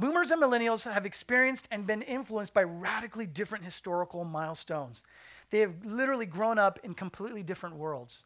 Boomers 0.02 0.32
and 0.32 0.42
millennials 0.42 0.92
have 0.92 1.06
experienced 1.06 1.68
and 1.70 1.86
been 1.86 2.02
influenced 2.02 2.56
by 2.56 2.64
radically 2.64 3.28
different 3.28 3.64
historical 3.64 4.26
milestones. 4.26 5.04
They 5.52 5.60
have 5.60 5.86
literally 5.86 6.26
grown 6.26 6.58
up 6.58 6.80
in 6.82 6.96
completely 6.96 7.44
different 7.44 7.76
worlds. 7.76 8.24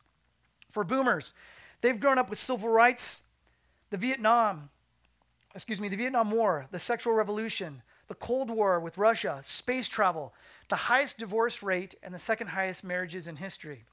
For 0.69 0.85
boomers, 0.85 1.33
they've 1.81 1.99
grown 1.99 2.17
up 2.17 2.29
with 2.29 2.39
civil 2.39 2.69
rights, 2.69 3.23
the 3.89 3.97
Vietnam, 3.97 4.69
excuse 5.53 5.81
me, 5.81 5.89
the 5.89 5.97
Vietnam 5.97 6.31
War, 6.31 6.65
the 6.71 6.79
sexual 6.79 7.11
revolution, 7.11 7.81
the 8.07 8.15
Cold 8.15 8.49
War 8.49 8.79
with 8.79 8.97
Russia, 8.97 9.41
space 9.43 9.89
travel, 9.89 10.33
the 10.69 10.77
highest 10.77 11.17
divorce 11.17 11.61
rate, 11.61 11.93
and 12.01 12.13
the 12.13 12.19
second 12.19 12.47
highest 12.47 12.85
marriages 12.85 13.27
in 13.27 13.35
history. 13.35 13.83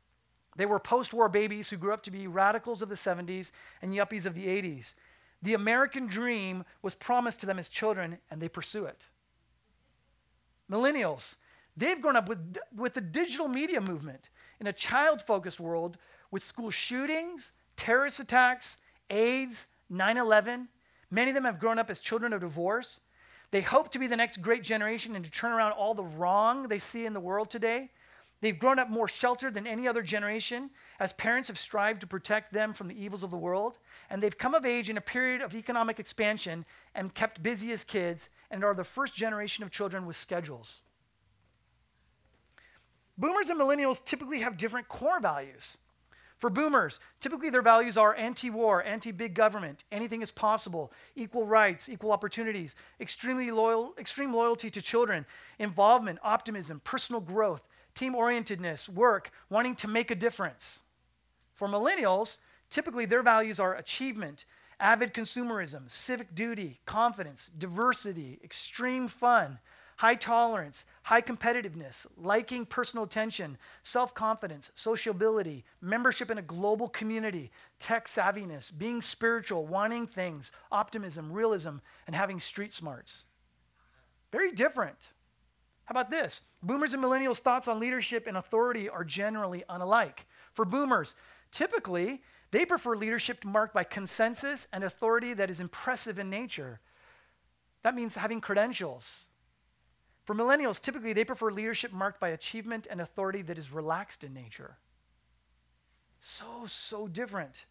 They 0.55 0.67
were 0.67 0.79
post 0.79 1.13
war 1.13 1.29
babies 1.29 1.71
who 1.71 1.79
grew 1.79 1.93
up 1.93 2.05
to 2.05 2.13
be 2.13 2.29
radicals 2.29 2.81
of 2.81 2.91
the 2.91 2.95
70s 2.95 3.51
and 3.81 3.93
yuppies 3.93 4.25
of 4.25 4.37
the 4.37 4.47
80s. 4.47 4.95
The 5.43 5.55
American 5.55 6.07
dream 6.07 6.65
was 6.83 6.95
promised 6.95 7.41
to 7.41 7.47
them 7.47 7.59
as 7.59 7.69
children, 7.69 8.19
and 8.31 8.41
they 8.41 8.49
pursue 8.49 8.85
it. 8.85 9.07
Millennials, 10.71 11.37
they've 11.77 12.01
grown 12.01 12.17
up 12.17 12.29
with, 12.29 12.59
with 12.75 12.95
the 12.95 13.01
digital 13.01 13.49
media 13.49 13.81
movement 13.81 14.31
in 14.61 14.67
a 14.69 14.73
child 14.73 15.21
focused 15.21 15.59
world 15.59 15.99
with 16.31 16.43
school 16.43 16.71
shootings, 16.71 17.53
terrorist 17.77 18.21
attacks, 18.21 18.79
AIDS, 19.11 19.67
9 19.91 20.17
11. 20.17 20.69
Many 21.11 21.31
of 21.31 21.35
them 21.35 21.45
have 21.45 21.59
grown 21.59 21.79
up 21.79 21.91
as 21.91 22.01
children 22.01 22.33
of 22.33 22.41
divorce. 22.41 23.01
They 23.51 23.61
hope 23.61 23.91
to 23.91 23.99
be 23.99 24.07
the 24.07 24.17
next 24.17 24.41
great 24.41 24.63
generation 24.63 25.15
and 25.15 25.25
to 25.25 25.31
turn 25.31 25.53
around 25.53 25.73
all 25.73 25.93
the 25.93 26.05
wrong 26.05 26.69
they 26.69 26.79
see 26.79 27.05
in 27.05 27.13
the 27.13 27.21
world 27.21 27.51
today. 27.51 27.91
They've 28.43 28.59
grown 28.59 28.81
up 28.81 28.91
more 28.91 29.07
sheltered 29.07 29.55
than 29.55 29.69
any 29.69 29.87
other 29.87 30.03
generation, 30.03 30.71
as 30.99 31.13
parents 31.13 31.47
have 31.47 31.57
strived 31.57 32.01
to 32.01 32.09
protect 32.09 32.53
them 32.53 32.75
from 32.75 32.89
the 32.89 33.01
evils 33.01 33.23
of 33.23 33.31
the 33.31 33.37
world. 33.37 33.79
And 34.11 34.21
they've 34.21 34.37
come 34.37 34.53
of 34.53 34.67
age 34.67 34.91
in 34.91 34.97
a 34.97 35.01
period 35.01 35.43
of 35.43 35.55
economic 35.55 36.01
expansion 36.01 36.65
and 36.93 37.15
kept 37.15 37.43
busy 37.43 37.71
as 37.71 37.85
kids 37.85 38.31
and 38.51 38.65
are 38.65 38.75
the 38.75 38.83
first 38.83 39.15
generation 39.15 39.63
of 39.63 39.71
children 39.71 40.07
with 40.07 40.17
schedules. 40.17 40.83
Boomers 43.17 43.49
and 43.49 43.61
millennials 43.61 44.05
typically 44.05 44.41
have 44.41 44.57
different 44.57 44.89
core 44.89 45.21
values. 45.21 45.79
For 46.39 46.51
boomers, 46.51 46.99
typically 47.21 47.51
their 47.51 47.63
values 47.63 47.97
are 47.97 48.17
anti 48.17 48.51
war, 48.51 48.83
anti 48.83 49.13
big 49.13 49.35
government, 49.35 49.85
anything 49.93 50.21
is 50.23 50.33
possible, 50.33 50.93
equal 51.15 51.47
rights, 51.47 51.89
equal 51.89 52.11
opportunities, 52.11 52.75
extremely 52.99 53.53
loyal, 53.53 53.95
extreme 53.97 54.35
loyalty 54.35 54.69
to 54.71 54.83
children, 54.83 55.25
involvement, 55.61 56.19
optimism, 56.25 56.81
personal 56.83 57.21
growth, 57.21 57.69
team 57.95 58.15
orientedness, 58.15 58.89
work, 58.89 59.31
wanting 59.51 59.75
to 59.77 59.89
make 59.89 60.11
a 60.11 60.15
difference. 60.15 60.83
For 61.55 61.69
millennials, 61.69 62.39
typically 62.71 63.05
their 63.05 63.23
values 63.23 63.61
are 63.61 63.75
achievement, 63.75 64.45
avid 64.81 65.15
consumerism, 65.15 65.91
civic 65.91 66.35
duty, 66.35 66.81
confidence, 66.87 67.51
diversity, 67.57 68.41
extreme 68.43 69.09
fun, 69.09 69.59
high 69.97 70.17
tolerance, 70.17 70.85
high 71.05 71.21
competitiveness, 71.21 72.07
liking 72.17 72.67
personal 72.67 73.05
attention, 73.05 73.57
self 73.85 74.13
confidence, 74.15 74.73
sociability, 74.75 75.65
membership 75.81 76.31
in 76.31 76.39
a 76.39 76.43
global 76.43 76.89
community, 76.89 77.53
tech 77.79 78.07
savviness, 78.07 78.77
being 78.77 79.01
spiritual, 79.01 79.67
wanting 79.67 80.07
things, 80.07 80.51
optimism, 80.73 81.33
realism, 81.33 81.77
and 82.07 82.17
having 82.17 82.41
street 82.41 82.73
smarts. 82.73 83.25
Very 84.33 84.51
different. 84.51 85.11
How 85.85 85.93
about 85.93 86.11
this? 86.11 86.41
Boomers 86.63 86.95
and 86.95 87.03
millennials' 87.03 87.39
thoughts 87.39 87.67
on 87.67 87.81
leadership 87.81 88.27
and 88.27 88.37
authority 88.37 88.89
are 88.89 89.05
generally 89.05 89.65
unalike. 89.69 90.21
For 90.55 90.65
boomers, 90.65 91.15
typically, 91.51 92.23
they 92.53 92.65
prefer 92.65 92.95
leadership 92.95 93.45
marked 93.45 93.75
by 93.75 93.85
consensus 93.85 94.69
and 94.73 94.85
authority 94.85 95.35
that 95.35 95.51
is 95.51 95.61
impressive 95.61 96.19
in 96.19 96.31
nature. 96.31 96.81
That 97.83 97.97
means 97.97 98.15
having 98.15 98.41
credentials. 98.41 99.29
For 100.25 100.37
millennials, 100.37 100.81
typically, 100.81 101.13
they 101.13 101.25
prefer 101.25 101.51
leadership 101.51 101.93
marked 101.93 102.21
by 102.21 102.29
achievement 102.29 102.87
and 102.89 103.01
authority 103.01 103.43
that 103.43 103.59
is 103.59 103.73
relaxed 103.73 104.23
in 104.23 104.33
nature. 104.33 104.77
So, 106.21 106.47
so 106.67 107.09
different. 107.09 107.65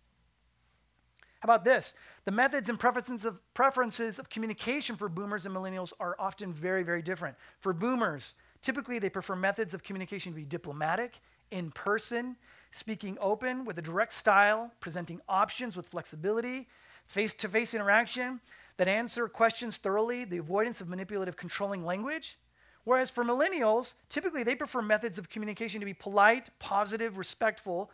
How 1.39 1.47
about 1.47 1.63
this? 1.63 1.93
The 2.25 2.31
methods 2.31 2.69
and 2.69 2.77
preferences 2.77 3.25
of, 3.25 3.39
preferences 3.53 4.19
of 4.19 4.29
communication 4.29 4.97
for 4.97 5.07
boomers 5.07 5.45
and 5.45 5.55
millennials 5.55 5.93
are 5.99 6.15
often 6.19 6.51
very, 6.51 6.83
very 6.83 7.01
different. 7.01 7.37
For 7.59 7.71
boomers, 7.71 8.35
typically 8.61 8.99
they 8.99 9.09
prefer 9.09 9.35
methods 9.35 9.73
of 9.73 9.83
communication 9.83 10.31
to 10.31 10.35
be 10.35 10.45
diplomatic, 10.45 11.19
in 11.49 11.71
person, 11.71 12.37
speaking 12.71 13.17
open 13.19 13.65
with 13.65 13.77
a 13.77 13.81
direct 13.81 14.13
style, 14.13 14.71
presenting 14.79 15.19
options 15.27 15.75
with 15.75 15.87
flexibility, 15.87 16.67
face 17.05 17.33
to 17.33 17.49
face 17.49 17.73
interaction 17.73 18.39
that 18.77 18.87
answer 18.87 19.27
questions 19.27 19.77
thoroughly, 19.77 20.23
the 20.23 20.37
avoidance 20.37 20.81
of 20.81 20.89
manipulative, 20.89 21.35
controlling 21.35 21.85
language. 21.85 22.37
Whereas 22.83 23.11
for 23.11 23.23
millennials, 23.23 23.93
typically 24.09 24.43
they 24.43 24.55
prefer 24.55 24.81
methods 24.81 25.19
of 25.19 25.29
communication 25.29 25.79
to 25.81 25.85
be 25.85 25.93
polite, 25.93 26.49
positive, 26.57 27.17
respectful, 27.17 27.91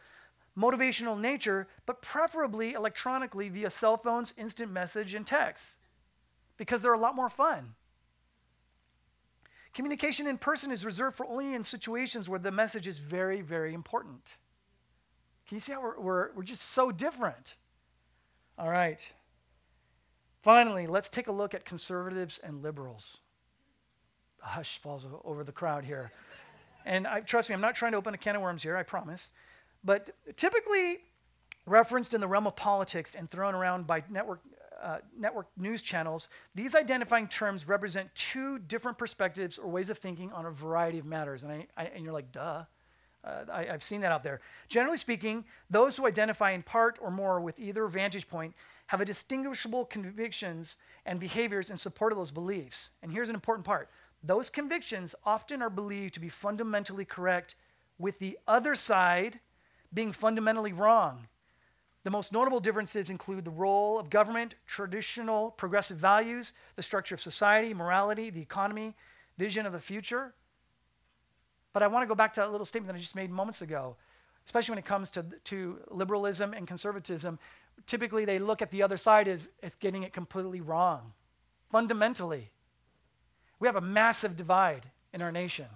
motivational 0.57 1.19
nature, 1.19 1.67
but 1.85 2.01
preferably 2.01 2.73
electronically 2.73 3.49
via 3.49 3.69
cell 3.69 3.97
phones, 3.97 4.33
instant 4.37 4.71
message, 4.71 5.13
and 5.13 5.27
text, 5.27 5.77
because 6.57 6.81
they're 6.81 6.93
a 6.93 6.99
lot 6.99 7.15
more 7.15 7.29
fun. 7.29 7.75
Communication 9.77 10.25
in 10.25 10.39
person 10.39 10.71
is 10.71 10.83
reserved 10.83 11.15
for 11.15 11.27
only 11.27 11.53
in 11.53 11.63
situations 11.63 12.27
where 12.27 12.39
the 12.39 12.49
message 12.49 12.87
is 12.87 12.97
very, 12.97 13.41
very 13.41 13.75
important. 13.75 14.37
Can 15.47 15.55
you 15.55 15.59
see 15.59 15.71
how 15.71 15.83
we're, 15.83 15.99
we're, 15.99 16.29
we're 16.33 16.41
just 16.41 16.63
so 16.63 16.91
different? 16.91 17.53
All 18.57 18.71
right. 18.71 19.07
Finally, 20.41 20.87
let's 20.87 21.11
take 21.11 21.27
a 21.27 21.31
look 21.31 21.53
at 21.53 21.63
conservatives 21.63 22.39
and 22.43 22.63
liberals. 22.63 23.17
A 24.43 24.47
hush 24.47 24.79
falls 24.79 25.05
over 25.23 25.43
the 25.43 25.51
crowd 25.51 25.85
here. 25.85 26.11
And 26.83 27.05
I, 27.05 27.19
trust 27.19 27.47
me, 27.47 27.53
I'm 27.53 27.61
not 27.61 27.75
trying 27.75 27.91
to 27.91 27.99
open 27.99 28.15
a 28.15 28.17
can 28.17 28.35
of 28.35 28.41
worms 28.41 28.63
here, 28.63 28.75
I 28.75 28.81
promise. 28.81 29.29
But 29.83 30.09
typically 30.37 31.01
referenced 31.67 32.15
in 32.15 32.21
the 32.21 32.27
realm 32.27 32.47
of 32.47 32.55
politics 32.55 33.13
and 33.13 33.29
thrown 33.29 33.53
around 33.53 33.85
by 33.85 34.03
network, 34.09 34.41
uh, 34.81 34.97
network 35.17 35.47
news 35.57 35.81
channels, 35.81 36.29
these 36.55 36.75
identifying 36.75 37.27
terms 37.27 37.67
represent 37.67 38.13
two 38.15 38.59
different 38.59 38.97
perspectives 38.97 39.57
or 39.57 39.69
ways 39.69 39.89
of 39.89 39.97
thinking 39.97 40.31
on 40.31 40.45
a 40.45 40.51
variety 40.51 40.99
of 40.99 41.05
matters. 41.05 41.43
And, 41.43 41.51
I, 41.51 41.67
I 41.75 41.83
and 41.85 42.03
you're 42.03 42.13
like, 42.13 42.31
duh. 42.31 42.63
Uh, 43.23 43.43
I, 43.51 43.63
have 43.65 43.83
seen 43.83 44.01
that 44.01 44.11
out 44.11 44.23
there. 44.23 44.39
Generally 44.69 44.97
speaking, 44.97 45.43
those 45.69 45.97
who 45.97 46.07
identify 46.07 46.51
in 46.51 46.63
part 46.63 46.97
or 47.01 47.11
more 47.11 47.41
with 47.41 47.59
either 47.59 47.85
vantage 47.87 48.29
point 48.29 48.53
have 48.85 49.01
a 49.01 49.05
distinguishable 49.05 49.83
convictions 49.83 50.77
and 51.05 51.19
behaviors 51.19 51.69
in 51.69 51.75
support 51.75 52.13
of 52.13 52.17
those 52.17 52.31
beliefs. 52.31 52.91
And 53.03 53.11
here's 53.11 53.27
an 53.27 53.35
important 53.35 53.65
part 53.65 53.89
those 54.23 54.49
convictions 54.49 55.13
often 55.25 55.61
are 55.61 55.69
believed 55.69 56.13
to 56.15 56.19
be 56.19 56.29
fundamentally 56.29 57.05
correct, 57.05 57.55
with 57.99 58.19
the 58.19 58.37
other 58.47 58.75
side 58.75 59.39
being 59.93 60.11
fundamentally 60.11 60.73
wrong. 60.73 61.27
The 62.07 62.11
most 62.11 62.31
notable 62.31 62.61
differences 62.61 63.09
include 63.09 63.43
the 63.43 63.51
role 63.51 63.99
of 63.99 64.09
government, 64.09 64.55
traditional 64.65 65.51
progressive 65.51 65.97
values, 65.97 66.53
the 66.77 66.81
structure 66.81 67.13
of 67.13 67.19
society, 67.19 67.73
morality, 67.73 68.29
the 68.29 68.39
economy, 68.39 68.95
vision 69.37 69.65
of 69.65 69.73
the 69.73 69.81
future. 69.81 70.33
But 71.73 71.83
I 71.83 71.87
want 71.87 72.03
to 72.03 72.07
go 72.07 72.15
back 72.15 72.33
to 72.35 72.39
that 72.39 72.49
little 72.53 72.65
statement 72.65 72.87
that 72.93 72.95
I 72.95 73.01
just 73.01 73.17
made 73.17 73.29
moments 73.29 73.61
ago, 73.61 73.97
especially 74.45 74.71
when 74.71 74.79
it 74.79 74.85
comes 74.85 75.11
to, 75.11 75.25
to 75.43 75.79
liberalism 75.91 76.53
and 76.53 76.65
conservatism. 76.65 77.39
Typically, 77.87 78.23
they 78.23 78.39
look 78.39 78.61
at 78.61 78.71
the 78.71 78.83
other 78.83 78.95
side 78.95 79.27
as, 79.27 79.49
as 79.61 79.75
getting 79.75 80.03
it 80.03 80.13
completely 80.13 80.61
wrong, 80.61 81.11
fundamentally. 81.69 82.51
We 83.59 83.67
have 83.67 83.75
a 83.75 83.81
massive 83.81 84.37
divide 84.37 84.91
in 85.13 85.21
our 85.21 85.33
nation, 85.33 85.67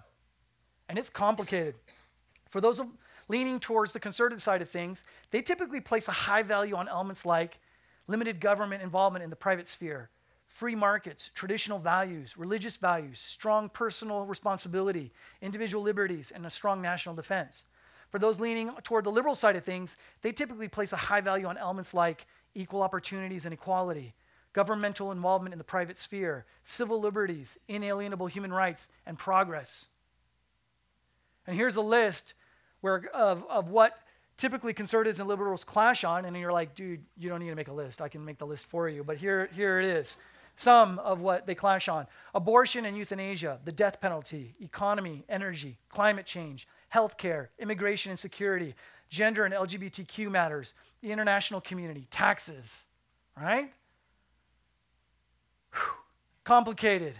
and 0.87 0.97
it's 0.97 1.09
complicated. 1.09 1.75
For 2.47 2.61
those 2.61 2.79
of 2.79 2.87
leaning 3.31 3.61
towards 3.61 3.93
the 3.93 3.99
conservative 3.99 4.41
side 4.41 4.61
of 4.61 4.69
things, 4.69 5.05
they 5.31 5.41
typically 5.41 5.79
place 5.79 6.09
a 6.09 6.11
high 6.11 6.43
value 6.43 6.75
on 6.75 6.89
elements 6.89 7.25
like 7.25 7.59
limited 8.07 8.41
government 8.41 8.83
involvement 8.83 9.23
in 9.23 9.29
the 9.29 9.35
private 9.37 9.69
sphere, 9.69 10.09
free 10.47 10.75
markets, 10.75 11.31
traditional 11.33 11.79
values, 11.79 12.37
religious 12.37 12.75
values, 12.75 13.19
strong 13.19 13.69
personal 13.69 14.25
responsibility, 14.25 15.13
individual 15.41 15.81
liberties, 15.81 16.31
and 16.35 16.45
a 16.45 16.49
strong 16.49 16.81
national 16.81 17.15
defense. 17.15 17.63
For 18.09 18.19
those 18.19 18.41
leaning 18.41 18.69
toward 18.83 19.05
the 19.05 19.11
liberal 19.11 19.35
side 19.35 19.55
of 19.55 19.63
things, 19.63 19.95
they 20.21 20.33
typically 20.33 20.67
place 20.67 20.91
a 20.91 20.97
high 20.97 21.21
value 21.21 21.45
on 21.45 21.57
elements 21.57 21.93
like 21.93 22.27
equal 22.53 22.83
opportunities 22.83 23.45
and 23.45 23.53
equality, 23.53 24.13
governmental 24.51 25.13
involvement 25.13 25.53
in 25.53 25.57
the 25.57 25.63
private 25.63 25.97
sphere, 25.97 26.45
civil 26.65 26.99
liberties, 26.99 27.57
inalienable 27.69 28.27
human 28.27 28.51
rights, 28.51 28.89
and 29.05 29.17
progress. 29.17 29.87
And 31.47 31.55
here's 31.55 31.77
a 31.77 31.81
list 31.81 32.33
where, 32.81 33.09
of, 33.13 33.45
of 33.49 33.69
what 33.69 33.97
typically 34.37 34.73
conservatives 34.73 35.19
and 35.19 35.29
liberals 35.29 35.63
clash 35.63 36.03
on, 36.03 36.25
and 36.25 36.35
you're 36.35 36.51
like, 36.51 36.75
dude, 36.75 37.03
you 37.17 37.29
don't 37.29 37.39
need 37.39 37.49
to 37.49 37.55
make 37.55 37.67
a 37.67 37.73
list. 37.73 38.01
I 38.01 38.09
can 38.09 38.25
make 38.25 38.37
the 38.37 38.47
list 38.47 38.65
for 38.65 38.89
you. 38.89 39.03
But 39.03 39.17
here, 39.17 39.49
here 39.55 39.79
it 39.79 39.85
is. 39.85 40.17
Some 40.55 40.99
of 40.99 41.21
what 41.21 41.47
they 41.47 41.55
clash 41.55 41.87
on 41.87 42.07
abortion 42.35 42.85
and 42.85 42.97
euthanasia, 42.97 43.59
the 43.63 43.71
death 43.71 44.01
penalty, 44.01 44.53
economy, 44.59 45.23
energy, 45.29 45.77
climate 45.89 46.25
change, 46.25 46.67
healthcare, 46.93 47.47
immigration 47.57 48.11
and 48.11 48.19
security, 48.19 48.75
gender 49.09 49.45
and 49.45 49.53
LGBTQ 49.53 50.29
matters, 50.29 50.73
the 51.01 51.11
international 51.11 51.61
community, 51.61 52.07
taxes, 52.11 52.85
right? 53.39 53.71
Whew. 55.73 55.81
Complicated. 56.43 57.19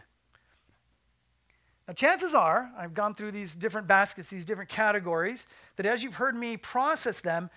Now, 1.91 1.95
chances 1.95 2.33
are, 2.33 2.71
I've 2.77 2.93
gone 2.93 3.13
through 3.13 3.33
these 3.33 3.53
different 3.53 3.85
baskets, 3.85 4.29
these 4.29 4.45
different 4.45 4.69
categories, 4.69 5.45
that 5.75 5.85
as 5.85 6.01
you've 6.01 6.15
heard 6.15 6.37
me 6.37 6.55
process 6.55 7.19
them 7.19 7.49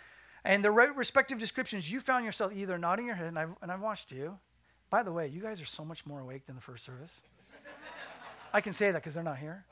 and 0.44 0.64
the 0.64 0.72
respective 0.72 1.38
descriptions, 1.38 1.88
you 1.88 2.00
found 2.00 2.24
yourself 2.24 2.52
either 2.52 2.76
nodding 2.76 3.06
your 3.06 3.14
head, 3.14 3.28
and 3.28 3.38
I've, 3.38 3.50
and 3.62 3.70
I've 3.70 3.80
watched 3.80 4.10
you. 4.10 4.36
By 4.90 5.04
the 5.04 5.12
way, 5.12 5.28
you 5.28 5.40
guys 5.40 5.62
are 5.62 5.66
so 5.66 5.84
much 5.84 6.04
more 6.04 6.18
awake 6.18 6.46
than 6.46 6.56
the 6.56 6.60
first 6.60 6.84
service. 6.84 7.22
I 8.52 8.60
can 8.60 8.72
say 8.72 8.90
that 8.90 9.00
because 9.00 9.14
they're 9.14 9.22
not 9.22 9.38
here. 9.38 9.64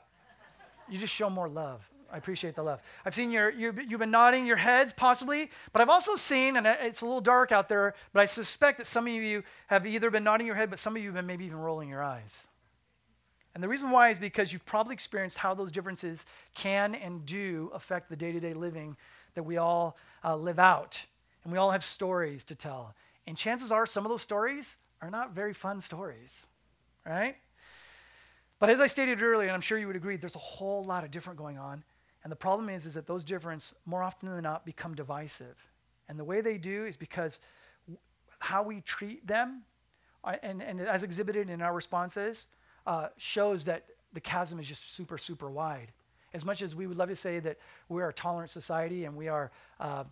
You 0.87 0.97
just 0.97 1.13
show 1.13 1.29
more 1.29 1.49
love. 1.49 1.85
I 2.09 2.15
appreciate 2.15 2.55
the 2.55 2.63
love. 2.63 2.79
I've 3.05 3.13
seen 3.13 3.31
your, 3.31 3.49
you, 3.49 3.75
you've 3.85 3.99
been 3.99 4.11
nodding 4.11 4.47
your 4.47 4.55
heads, 4.55 4.93
possibly, 4.93 5.51
but 5.73 5.81
I've 5.81 5.89
also 5.89 6.15
seen, 6.15 6.55
and 6.55 6.65
it's 6.65 7.01
a 7.01 7.05
little 7.05 7.19
dark 7.19 7.51
out 7.51 7.67
there, 7.67 7.95
but 8.13 8.21
I 8.21 8.27
suspect 8.27 8.77
that 8.77 8.87
some 8.87 9.07
of 9.07 9.13
you 9.13 9.43
have 9.67 9.85
either 9.85 10.09
been 10.09 10.23
nodding 10.23 10.47
your 10.47 10.55
head, 10.55 10.69
but 10.69 10.79
some 10.79 10.95
of 10.95 11.01
you 11.01 11.09
have 11.09 11.15
been 11.15 11.27
maybe 11.27 11.43
even 11.43 11.57
rolling 11.57 11.89
your 11.89 12.01
eyes. 12.01 12.47
And 13.53 13.63
the 13.63 13.67
reason 13.67 13.91
why 13.91 14.09
is 14.09 14.17
because 14.17 14.51
you've 14.51 14.65
probably 14.65 14.93
experienced 14.93 15.37
how 15.37 15.53
those 15.53 15.71
differences 15.71 16.25
can 16.55 16.95
and 16.95 17.25
do 17.25 17.71
affect 17.73 18.09
the 18.09 18.15
day 18.15 18.31
to 18.31 18.39
day 18.39 18.53
living 18.53 18.97
that 19.35 19.43
we 19.43 19.57
all 19.57 19.97
uh, 20.23 20.35
live 20.35 20.59
out. 20.59 21.05
And 21.43 21.51
we 21.51 21.59
all 21.59 21.71
have 21.71 21.83
stories 21.83 22.43
to 22.45 22.55
tell. 22.55 22.95
And 23.27 23.37
chances 23.37 23.71
are 23.71 23.85
some 23.85 24.05
of 24.05 24.09
those 24.09 24.21
stories 24.21 24.77
are 25.01 25.11
not 25.11 25.33
very 25.33 25.53
fun 25.53 25.81
stories, 25.81 26.47
right? 27.05 27.35
But 28.59 28.69
as 28.69 28.79
I 28.79 28.87
stated 28.87 29.21
earlier, 29.21 29.47
and 29.47 29.55
I'm 29.55 29.61
sure 29.61 29.77
you 29.77 29.87
would 29.87 29.95
agree, 29.95 30.15
there's 30.15 30.35
a 30.35 30.39
whole 30.39 30.83
lot 30.83 31.03
of 31.03 31.11
different 31.11 31.37
going 31.37 31.57
on. 31.57 31.83
And 32.23 32.31
the 32.31 32.37
problem 32.37 32.69
is, 32.69 32.85
is 32.85 32.93
that 32.93 33.05
those 33.05 33.23
differences, 33.23 33.73
more 33.85 34.01
often 34.01 34.29
than 34.29 34.43
not, 34.43 34.65
become 34.65 34.95
divisive. 34.95 35.57
And 36.07 36.17
the 36.17 36.23
way 36.23 36.41
they 36.41 36.57
do 36.57 36.85
is 36.85 36.95
because 36.95 37.39
how 38.39 38.63
we 38.63 38.81
treat 38.81 39.27
them, 39.27 39.63
uh, 40.23 40.37
and, 40.41 40.61
and 40.61 40.79
as 40.79 41.03
exhibited 41.03 41.49
in 41.49 41.61
our 41.61 41.73
responses, 41.73 42.47
uh, 42.85 43.07
shows 43.17 43.65
that 43.65 43.85
the 44.13 44.21
chasm 44.21 44.59
is 44.59 44.67
just 44.67 44.95
super, 44.95 45.17
super 45.17 45.49
wide. 45.49 45.91
As 46.33 46.45
much 46.45 46.61
as 46.61 46.75
we 46.75 46.87
would 46.87 46.97
love 46.97 47.09
to 47.09 47.15
say 47.15 47.39
that 47.39 47.57
we 47.89 48.01
are 48.01 48.09
a 48.09 48.13
tolerant 48.13 48.49
society 48.49 49.05
and 49.05 49.15
we 49.15 49.27
are, 49.27 49.51
uh, 49.79 50.03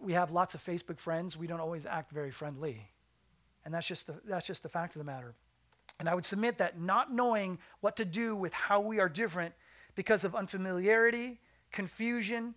we 0.00 0.12
have 0.12 0.30
lots 0.30 0.54
of 0.54 0.62
Facebook 0.62 0.98
friends, 0.98 1.36
we 1.36 1.46
don't 1.46 1.60
always 1.60 1.86
act 1.86 2.10
very 2.10 2.30
friendly. 2.30 2.88
And 3.64 3.72
that's 3.72 3.86
just 3.86 4.06
the, 4.06 4.14
that's 4.24 4.46
just 4.46 4.62
the 4.62 4.68
fact 4.68 4.94
of 4.94 4.98
the 4.98 5.04
matter. 5.04 5.34
And 6.00 6.08
I 6.08 6.14
would 6.14 6.24
submit 6.24 6.58
that 6.58 6.80
not 6.80 7.12
knowing 7.12 7.58
what 7.80 7.96
to 7.96 8.04
do 8.04 8.34
with 8.34 8.52
how 8.52 8.80
we 8.80 8.98
are 8.98 9.08
different 9.08 9.54
because 9.94 10.24
of 10.24 10.34
unfamiliarity, 10.34 11.38
confusion, 11.70 12.54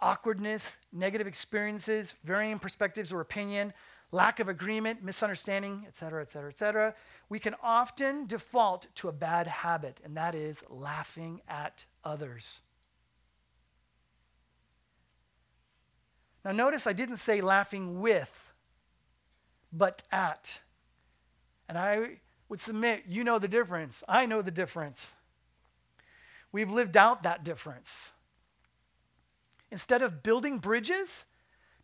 awkwardness, 0.00 0.78
negative 0.92 1.26
experiences, 1.26 2.14
varying 2.24 2.58
perspectives 2.58 3.12
or 3.12 3.20
opinion, 3.20 3.72
lack 4.14 4.38
of 4.38 4.48
agreement, 4.48 5.02
misunderstanding, 5.02 5.84
et 5.88 5.96
cetera, 5.96 6.22
et 6.22 6.30
cetera, 6.30 6.48
et 6.48 6.56
cetera, 6.56 6.94
we 7.28 7.40
can 7.40 7.54
often 7.62 8.26
default 8.26 8.86
to 8.94 9.08
a 9.08 9.12
bad 9.12 9.48
habit, 9.48 10.00
and 10.04 10.16
that 10.16 10.36
is 10.36 10.62
laughing 10.70 11.42
at 11.48 11.84
others. 12.04 12.60
Now, 16.44 16.52
notice 16.52 16.86
I 16.86 16.92
didn't 16.92 17.16
say 17.16 17.40
laughing 17.40 18.00
with, 18.00 18.52
but 19.72 20.04
at. 20.12 20.60
And 21.68 21.76
I 21.76 22.20
would 22.48 22.60
submit, 22.60 23.04
you 23.08 23.24
know 23.24 23.40
the 23.40 23.48
difference. 23.48 24.04
I 24.06 24.26
know 24.26 24.42
the 24.42 24.52
difference. 24.52 25.12
We've 26.52 26.70
lived 26.70 26.96
out 26.96 27.24
that 27.24 27.42
difference. 27.42 28.12
Instead 29.72 30.02
of 30.02 30.22
building 30.22 30.58
bridges 30.58 31.24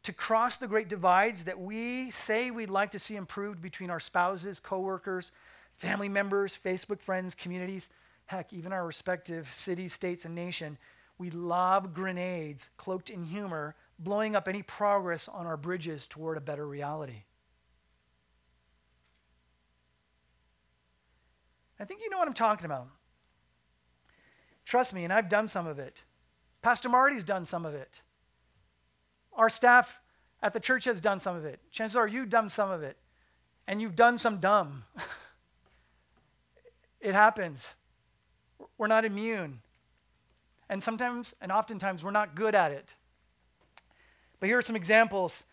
to 0.03 0.13
cross 0.13 0.57
the 0.57 0.67
great 0.67 0.89
divides 0.89 1.45
that 1.45 1.61
we 1.61 2.11
say 2.11 2.51
we'd 2.51 2.71
like 2.71 2.93
to 2.93 2.99
see 2.99 3.17
improved 3.17 3.61
between 3.61 3.91
our 3.91 4.01
spouses, 4.01 4.61
coworkers, 4.61 5.31
family 5.75 6.09
members, 6.09 6.57
Facebook 6.57 7.01
friends, 7.01 7.35
communities, 7.35 7.89
heck, 8.27 8.53
even 8.53 8.73
our 8.73 8.87
respective 8.87 9.51
cities, 9.55 9.93
states, 9.93 10.25
and 10.25 10.35
nation, 10.35 10.79
we 11.19 11.31
lob 11.31 11.95
grenades 11.95 12.71
cloaked 12.79 13.11
in 13.11 13.25
humor, 13.25 13.75
blowing 13.99 14.35
up 14.35 14.49
any 14.49 14.63
progress 14.63 15.29
on 15.29 15.47
our 15.47 15.57
bridges 15.57 16.07
toward 16.07 16.39
a 16.39 16.41
better 16.41 16.67
reality. 16.67 17.25
I 21.79 21.85
think 21.85 22.01
you 22.03 22.09
know 22.09 22.19
what 22.19 22.29
I'm 22.29 22.35
talking 22.35 22.65
about. 22.65 22.89
Trust 24.65 24.95
me, 24.95 25.05
and 25.05 25.13
I've 25.13 25.29
done 25.29 25.49
some 25.49 25.67
of 25.67 25.79
it. 25.79 26.03
Pastor 26.63 26.89
Marty's 26.89 27.25
done 27.25 27.45
some 27.45 27.67
of 27.67 27.75
it. 27.75 28.01
Our 29.41 29.49
staff 29.49 30.03
at 30.43 30.53
the 30.53 30.61
church 30.61 30.85
has 30.85 31.01
done 31.01 31.19
some 31.19 31.35
of 31.35 31.47
it. 31.47 31.61
Chances 31.71 31.97
are 31.97 32.07
you've 32.07 32.29
done 32.29 32.51
some 32.51 32.71
of 32.71 32.83
it. 32.83 32.99
And 33.67 33.81
you've 33.81 33.97
done 33.97 34.19
some 34.19 34.37
dumb. 34.37 34.85
it 37.01 37.15
happens. 37.15 37.75
We're 38.77 38.87
not 38.87 39.07
immune. 39.07 39.61
And 40.69 40.83
sometimes, 40.83 41.35
and 41.41 41.51
oftentimes, 41.51 42.05
we're 42.05 42.11
not 42.11 42.35
good 42.35 42.55
at 42.55 42.71
it. 42.71 42.95
But 44.41 44.51
here 44.51 44.59
are 44.59 44.63
some 44.63 44.77
examples 44.77 45.45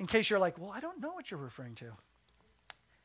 in 0.00 0.08
case 0.08 0.28
you're 0.28 0.40
like, 0.40 0.58
well, 0.58 0.72
I 0.72 0.80
don't 0.80 1.00
know 1.00 1.12
what 1.12 1.30
you're 1.30 1.38
referring 1.38 1.76
to. 1.76 1.92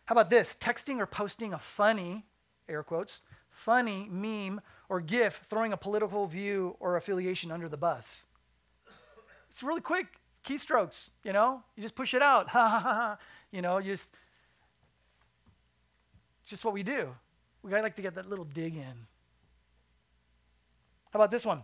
How 0.06 0.14
about 0.14 0.32
this? 0.32 0.58
Texting 0.60 0.98
or 0.98 1.06
posting 1.06 1.54
a 1.54 1.60
funny, 1.60 2.26
air 2.68 2.82
quotes, 2.82 3.22
funny 3.52 4.10
meme 4.10 4.60
or 4.90 5.02
GIF 5.02 5.46
throwing 5.52 5.72
a 5.72 5.78
political 5.78 6.26
view 6.26 6.78
or 6.80 6.96
affiliation 6.96 7.52
under 7.52 7.70
the 7.70 7.78
bus. 7.78 8.26
It's 9.56 9.64
really 9.64 9.80
quick, 9.80 10.08
keystrokes, 10.46 11.12
you 11.24 11.32
know? 11.32 11.64
You 11.78 11.82
just 11.82 11.96
push 11.96 12.14
it 12.14 12.22
out. 12.22 12.50
Ha 12.50 12.68
ha 12.68 12.80
ha. 12.82 13.18
You 13.54 13.62
know, 13.62 13.78
you 13.78 13.92
just 13.92 14.14
just 16.44 16.66
what 16.66 16.74
we 16.74 16.84
do. 16.84 17.16
We 17.64 17.72
like 17.72 17.96
to 17.96 18.02
get 18.02 18.16
that 18.16 18.30
little 18.30 18.44
dig 18.44 18.76
in. 18.76 19.08
How 21.12 21.20
about 21.20 21.32
this 21.32 21.46
one? 21.46 21.64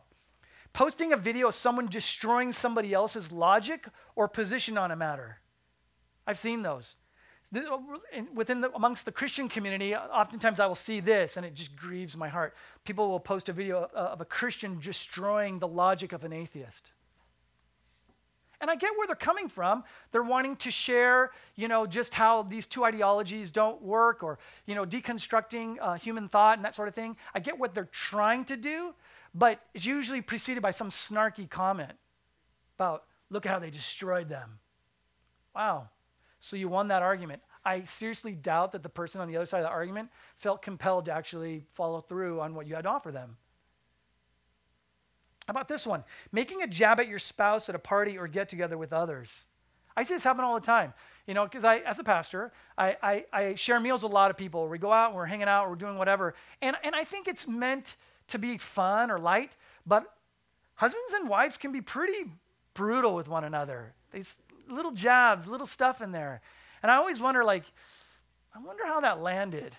Posting 0.71 1.11
a 1.11 1.17
video 1.17 1.49
of 1.49 1.53
someone 1.53 1.87
destroying 1.87 2.53
somebody 2.53 2.93
else's 2.93 3.29
logic 3.29 3.85
or 4.15 4.29
position 4.29 4.77
on 4.77 4.91
a 4.91 4.95
matter. 4.95 5.39
I've 6.25 6.37
seen 6.37 6.61
those. 6.61 6.95
Oh, 7.53 7.99
within 8.33 8.61
the, 8.61 8.71
amongst 8.71 9.05
the 9.05 9.11
Christian 9.11 9.49
community, 9.49 9.93
oftentimes 9.97 10.61
I 10.61 10.65
will 10.65 10.75
see 10.75 11.01
this 11.01 11.35
and 11.35 11.45
it 11.45 11.55
just 11.55 11.75
grieves 11.75 12.15
my 12.15 12.29
heart. 12.29 12.55
People 12.85 13.09
will 13.09 13.19
post 13.19 13.49
a 13.49 13.53
video 13.53 13.89
of 13.93 14.21
a 14.21 14.25
Christian 14.25 14.79
destroying 14.79 15.59
the 15.59 15.67
logic 15.67 16.13
of 16.13 16.23
an 16.23 16.31
atheist. 16.31 16.91
And 18.61 18.69
I 18.69 18.75
get 18.75 18.91
where 18.95 19.07
they're 19.07 19.15
coming 19.15 19.49
from. 19.49 19.83
They're 20.11 20.23
wanting 20.23 20.55
to 20.57 20.71
share, 20.71 21.31
you 21.55 21.67
know, 21.67 21.87
just 21.87 22.13
how 22.13 22.43
these 22.43 22.67
two 22.67 22.85
ideologies 22.85 23.49
don't 23.49 23.81
work 23.81 24.21
or, 24.21 24.37
you 24.67 24.75
know, 24.75 24.85
deconstructing 24.85 25.77
uh, 25.81 25.95
human 25.95 26.29
thought 26.29 26.57
and 26.59 26.65
that 26.65 26.75
sort 26.75 26.87
of 26.87 26.93
thing. 26.93 27.17
I 27.33 27.39
get 27.39 27.57
what 27.57 27.73
they're 27.73 27.89
trying 27.91 28.45
to 28.45 28.55
do, 28.55 28.93
but 29.33 29.59
it's 29.73 29.85
usually 29.85 30.21
preceded 30.21 30.61
by 30.61 30.71
some 30.71 30.89
snarky 30.89 31.49
comment 31.49 31.93
about, 32.77 33.05
look 33.31 33.47
at 33.47 33.51
how 33.51 33.59
they 33.59 33.71
destroyed 33.71 34.29
them. 34.29 34.59
Wow. 35.55 35.89
So 36.39 36.55
you 36.55 36.69
won 36.69 36.87
that 36.89 37.01
argument. 37.01 37.41
I 37.65 37.83
seriously 37.83 38.33
doubt 38.33 38.71
that 38.73 38.83
the 38.83 38.89
person 38.89 39.21
on 39.21 39.27
the 39.27 39.37
other 39.37 39.45
side 39.45 39.59
of 39.59 39.65
the 39.65 39.69
argument 39.69 40.09
felt 40.37 40.61
compelled 40.61 41.05
to 41.05 41.13
actually 41.13 41.63
follow 41.69 42.01
through 42.01 42.41
on 42.41 42.55
what 42.55 42.67
you 42.67 42.75
had 42.75 42.83
to 42.83 42.89
offer 42.89 43.11
them. 43.11 43.37
How 45.47 45.51
about 45.51 45.67
this 45.67 45.85
one? 45.85 46.03
Making 46.31 46.61
a 46.61 46.67
jab 46.67 46.99
at 46.99 47.07
your 47.07 47.19
spouse 47.19 47.67
at 47.69 47.75
a 47.75 47.79
party 47.79 48.17
or 48.17 48.27
get 48.27 48.49
together 48.49 48.77
with 48.77 48.93
others. 48.93 49.45
I 49.95 50.03
see 50.03 50.13
this 50.13 50.23
happen 50.23 50.43
all 50.43 50.55
the 50.55 50.65
time. 50.65 50.93
You 51.27 51.33
know, 51.33 51.43
because 51.43 51.63
I, 51.63 51.77
as 51.79 51.99
a 51.99 52.03
pastor, 52.03 52.51
I, 52.77 52.97
I, 53.01 53.25
I, 53.31 53.55
share 53.55 53.79
meals 53.79 54.03
with 54.03 54.11
a 54.11 54.15
lot 54.15 54.31
of 54.31 54.37
people. 54.37 54.67
We 54.67 54.79
go 54.79 54.91
out 54.91 55.09
and 55.09 55.15
we're 55.15 55.25
hanging 55.25 55.47
out, 55.47 55.69
we're 55.69 55.75
doing 55.75 55.97
whatever. 55.97 56.33
And, 56.61 56.75
and 56.83 56.95
I 56.95 57.03
think 57.03 57.27
it's 57.27 57.47
meant 57.47 57.95
to 58.29 58.39
be 58.39 58.57
fun 58.57 59.11
or 59.11 59.19
light, 59.19 59.55
but 59.85 60.05
husbands 60.75 61.13
and 61.13 61.29
wives 61.29 61.57
can 61.57 61.71
be 61.71 61.81
pretty 61.81 62.31
brutal 62.73 63.13
with 63.13 63.27
one 63.27 63.43
another. 63.43 63.93
These 64.11 64.37
little 64.67 64.91
jabs, 64.91 65.47
little 65.47 65.67
stuff 65.67 66.01
in 66.01 66.11
there. 66.11 66.41
And 66.81 66.91
I 66.91 66.95
always 66.95 67.21
wonder, 67.21 67.43
like, 67.43 67.65
I 68.55 68.59
wonder 68.59 68.85
how 68.85 69.01
that 69.01 69.21
landed. 69.21 69.75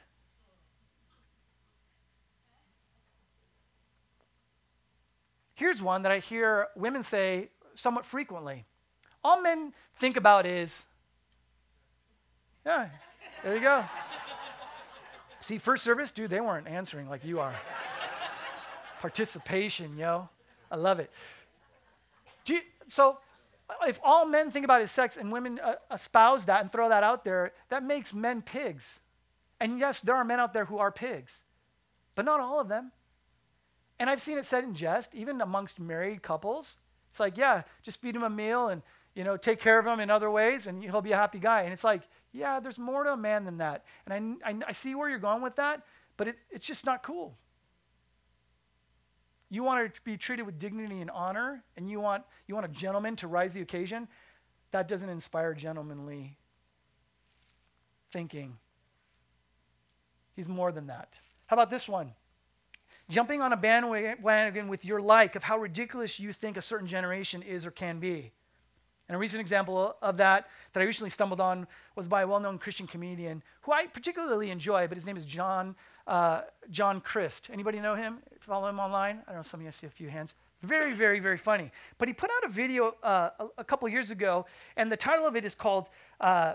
Here's 5.62 5.80
one 5.80 6.02
that 6.02 6.10
I 6.10 6.18
hear 6.18 6.66
women 6.74 7.04
say 7.04 7.48
somewhat 7.76 8.04
frequently. 8.04 8.64
All 9.22 9.40
men 9.40 9.72
think 9.94 10.16
about 10.16 10.44
is, 10.44 10.84
yeah, 12.66 12.88
there 13.44 13.54
you 13.54 13.60
go. 13.60 13.84
See, 15.38 15.58
first 15.58 15.84
service, 15.84 16.10
dude, 16.10 16.30
they 16.30 16.40
weren't 16.40 16.66
answering 16.66 17.08
like 17.08 17.24
you 17.24 17.38
are. 17.38 17.54
Participation, 18.98 19.96
yo. 19.96 20.28
I 20.68 20.74
love 20.74 20.98
it. 20.98 21.12
You, 22.46 22.58
so, 22.88 23.18
if 23.86 24.00
all 24.02 24.26
men 24.26 24.50
think 24.50 24.64
about 24.64 24.82
is 24.82 24.90
sex 24.90 25.16
and 25.16 25.30
women 25.30 25.60
uh, 25.62 25.74
espouse 25.92 26.44
that 26.46 26.62
and 26.62 26.72
throw 26.72 26.88
that 26.88 27.04
out 27.04 27.24
there, 27.24 27.52
that 27.68 27.84
makes 27.84 28.12
men 28.12 28.42
pigs. 28.42 28.98
And 29.60 29.78
yes, 29.78 30.00
there 30.00 30.16
are 30.16 30.24
men 30.24 30.40
out 30.40 30.54
there 30.54 30.64
who 30.64 30.78
are 30.78 30.90
pigs, 30.90 31.44
but 32.16 32.24
not 32.24 32.40
all 32.40 32.60
of 32.60 32.66
them. 32.66 32.90
And 33.98 34.10
I've 34.10 34.20
seen 34.20 34.38
it 34.38 34.46
said 34.46 34.64
in 34.64 34.74
jest, 34.74 35.14
even 35.14 35.40
amongst 35.40 35.78
married 35.78 36.22
couples. 36.22 36.78
It's 37.08 37.20
like, 37.20 37.36
yeah, 37.36 37.62
just 37.82 38.00
feed 38.00 38.16
him 38.16 38.22
a 38.22 38.30
meal 38.30 38.68
and, 38.68 38.82
you 39.14 39.22
know, 39.22 39.36
take 39.36 39.60
care 39.60 39.78
of 39.78 39.86
him 39.86 40.00
in 40.00 40.10
other 40.10 40.30
ways 40.30 40.66
and 40.66 40.82
he'll 40.82 41.02
be 41.02 41.12
a 41.12 41.16
happy 41.16 41.38
guy. 41.38 41.62
And 41.62 41.72
it's 41.72 41.84
like, 41.84 42.02
yeah, 42.32 42.58
there's 42.60 42.78
more 42.78 43.04
to 43.04 43.12
a 43.12 43.16
man 43.16 43.44
than 43.44 43.58
that. 43.58 43.84
And 44.06 44.38
I, 44.44 44.50
I, 44.50 44.56
I 44.68 44.72
see 44.72 44.94
where 44.94 45.08
you're 45.08 45.18
going 45.18 45.42
with 45.42 45.56
that, 45.56 45.82
but 46.16 46.28
it, 46.28 46.38
it's 46.50 46.66
just 46.66 46.86
not 46.86 47.02
cool. 47.02 47.36
You 49.50 49.62
want 49.62 49.94
to 49.94 50.00
be 50.02 50.16
treated 50.16 50.46
with 50.46 50.58
dignity 50.58 51.02
and 51.02 51.10
honor, 51.10 51.62
and 51.76 51.90
you 51.90 52.00
want, 52.00 52.24
you 52.46 52.54
want 52.54 52.64
a 52.64 52.70
gentleman 52.70 53.16
to 53.16 53.28
rise 53.28 53.52
the 53.52 53.60
occasion. 53.60 54.08
That 54.70 54.88
doesn't 54.88 55.10
inspire 55.10 55.52
gentlemanly 55.52 56.38
thinking. 58.10 58.56
He's 60.34 60.48
more 60.48 60.72
than 60.72 60.86
that. 60.86 61.20
How 61.48 61.54
about 61.56 61.68
this 61.68 61.86
one? 61.86 62.14
Jumping 63.12 63.42
on 63.42 63.52
a 63.52 63.56
bandwagon 63.56 64.68
with 64.68 64.84
your 64.84 65.00
like 65.00 65.36
of 65.36 65.44
how 65.44 65.58
ridiculous 65.58 66.18
you 66.18 66.32
think 66.32 66.56
a 66.56 66.62
certain 66.62 66.86
generation 66.86 67.42
is 67.42 67.66
or 67.66 67.70
can 67.70 67.98
be. 67.98 68.32
And 69.08 69.16
a 69.16 69.18
recent 69.18 69.40
example 69.40 69.96
of 70.00 70.16
that 70.16 70.48
that 70.72 70.80
I 70.80 70.84
recently 70.84 71.10
stumbled 71.10 71.40
on 71.40 71.66
was 71.94 72.08
by 72.08 72.22
a 72.22 72.26
well-known 72.26 72.58
Christian 72.58 72.86
comedian 72.86 73.42
who 73.62 73.72
I 73.72 73.86
particularly 73.86 74.50
enjoy, 74.50 74.86
but 74.88 74.96
his 74.96 75.06
name 75.06 75.16
is 75.16 75.24
John 75.24 75.76
uh, 76.06 76.42
John 76.70 77.00
Crist. 77.00 77.48
Anybody 77.52 77.78
know 77.78 77.94
him? 77.94 78.18
Follow 78.40 78.68
him 78.68 78.80
online? 78.80 79.20
I 79.26 79.32
don't 79.32 79.36
know. 79.36 79.42
Some 79.42 79.60
of 79.60 79.66
you 79.66 79.72
see 79.72 79.86
a 79.86 79.90
few 79.90 80.08
hands. 80.08 80.34
Very, 80.62 80.94
very, 80.94 81.20
very 81.20 81.36
funny. 81.36 81.70
But 81.98 82.08
he 82.08 82.14
put 82.14 82.30
out 82.36 82.44
a 82.44 82.52
video 82.52 82.96
uh, 83.04 83.30
a, 83.38 83.46
a, 83.58 83.64
couple 83.64 83.88
years 83.88 84.10
ago, 84.10 84.46
and 84.76 84.90
the 84.90 84.96
title 84.96 85.26
of 85.26 85.36
it 85.36 85.44
is 85.44 85.54
called 85.54 85.90
uh, 86.20 86.54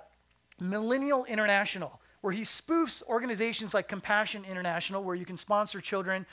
Millennial 0.59 1.23
International 1.25 2.01
where 2.21 2.33
he 2.33 2.41
spoofs 2.41 3.03
organizations 3.03 3.73
like 3.73 3.87
Compassion 3.87 4.43
International, 4.43 5.03
where 5.03 5.15
you 5.15 5.25
can 5.25 5.37
sponsor 5.37 5.79
children 5.79 6.25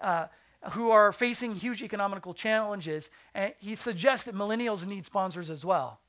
uh, 0.00 0.26
who 0.72 0.90
are 0.90 1.12
facing 1.12 1.54
huge 1.54 1.82
economical 1.82 2.34
challenges. 2.34 3.10
And 3.34 3.52
he 3.58 3.74
suggests 3.74 4.24
that 4.26 4.34
millennials 4.34 4.86
need 4.86 5.04
sponsors 5.04 5.50
as 5.50 5.64
well. 5.64 6.00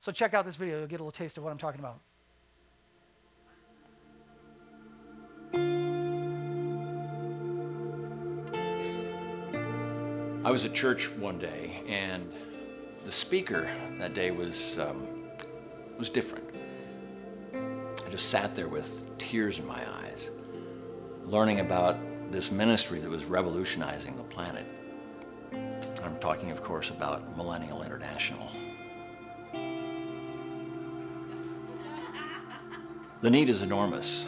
So 0.00 0.12
check 0.12 0.34
out 0.34 0.44
this 0.44 0.56
video, 0.56 0.78
you'll 0.78 0.86
get 0.86 1.00
a 1.00 1.02
little 1.02 1.10
taste 1.10 1.38
of 1.38 1.44
what 1.44 1.50
I'm 1.50 1.58
talking 1.58 1.80
about. 1.80 2.00
I 10.44 10.50
was 10.50 10.66
at 10.66 10.74
church 10.74 11.10
one 11.10 11.38
day, 11.38 11.82
and 11.88 12.30
the 13.06 13.12
speaker 13.12 13.70
that 13.98 14.12
day 14.12 14.30
was 14.30 14.78
um, 14.78 15.06
was 15.98 16.10
different 16.10 16.44
I 17.54 18.10
just 18.10 18.28
sat 18.28 18.54
there 18.54 18.68
with 18.68 19.06
tears 19.18 19.58
in 19.58 19.66
my 19.66 19.82
eyes, 20.02 20.30
learning 21.24 21.60
about 21.60 21.96
this 22.34 22.50
ministry 22.50 22.98
that 22.98 23.08
was 23.08 23.24
revolutionizing 23.24 24.16
the 24.16 24.22
planet. 24.24 24.66
I'm 26.02 26.18
talking, 26.18 26.50
of 26.50 26.64
course, 26.64 26.90
about 26.90 27.36
Millennial 27.36 27.84
International. 27.84 28.50
The 33.20 33.30
need 33.30 33.48
is 33.48 33.62
enormous. 33.62 34.26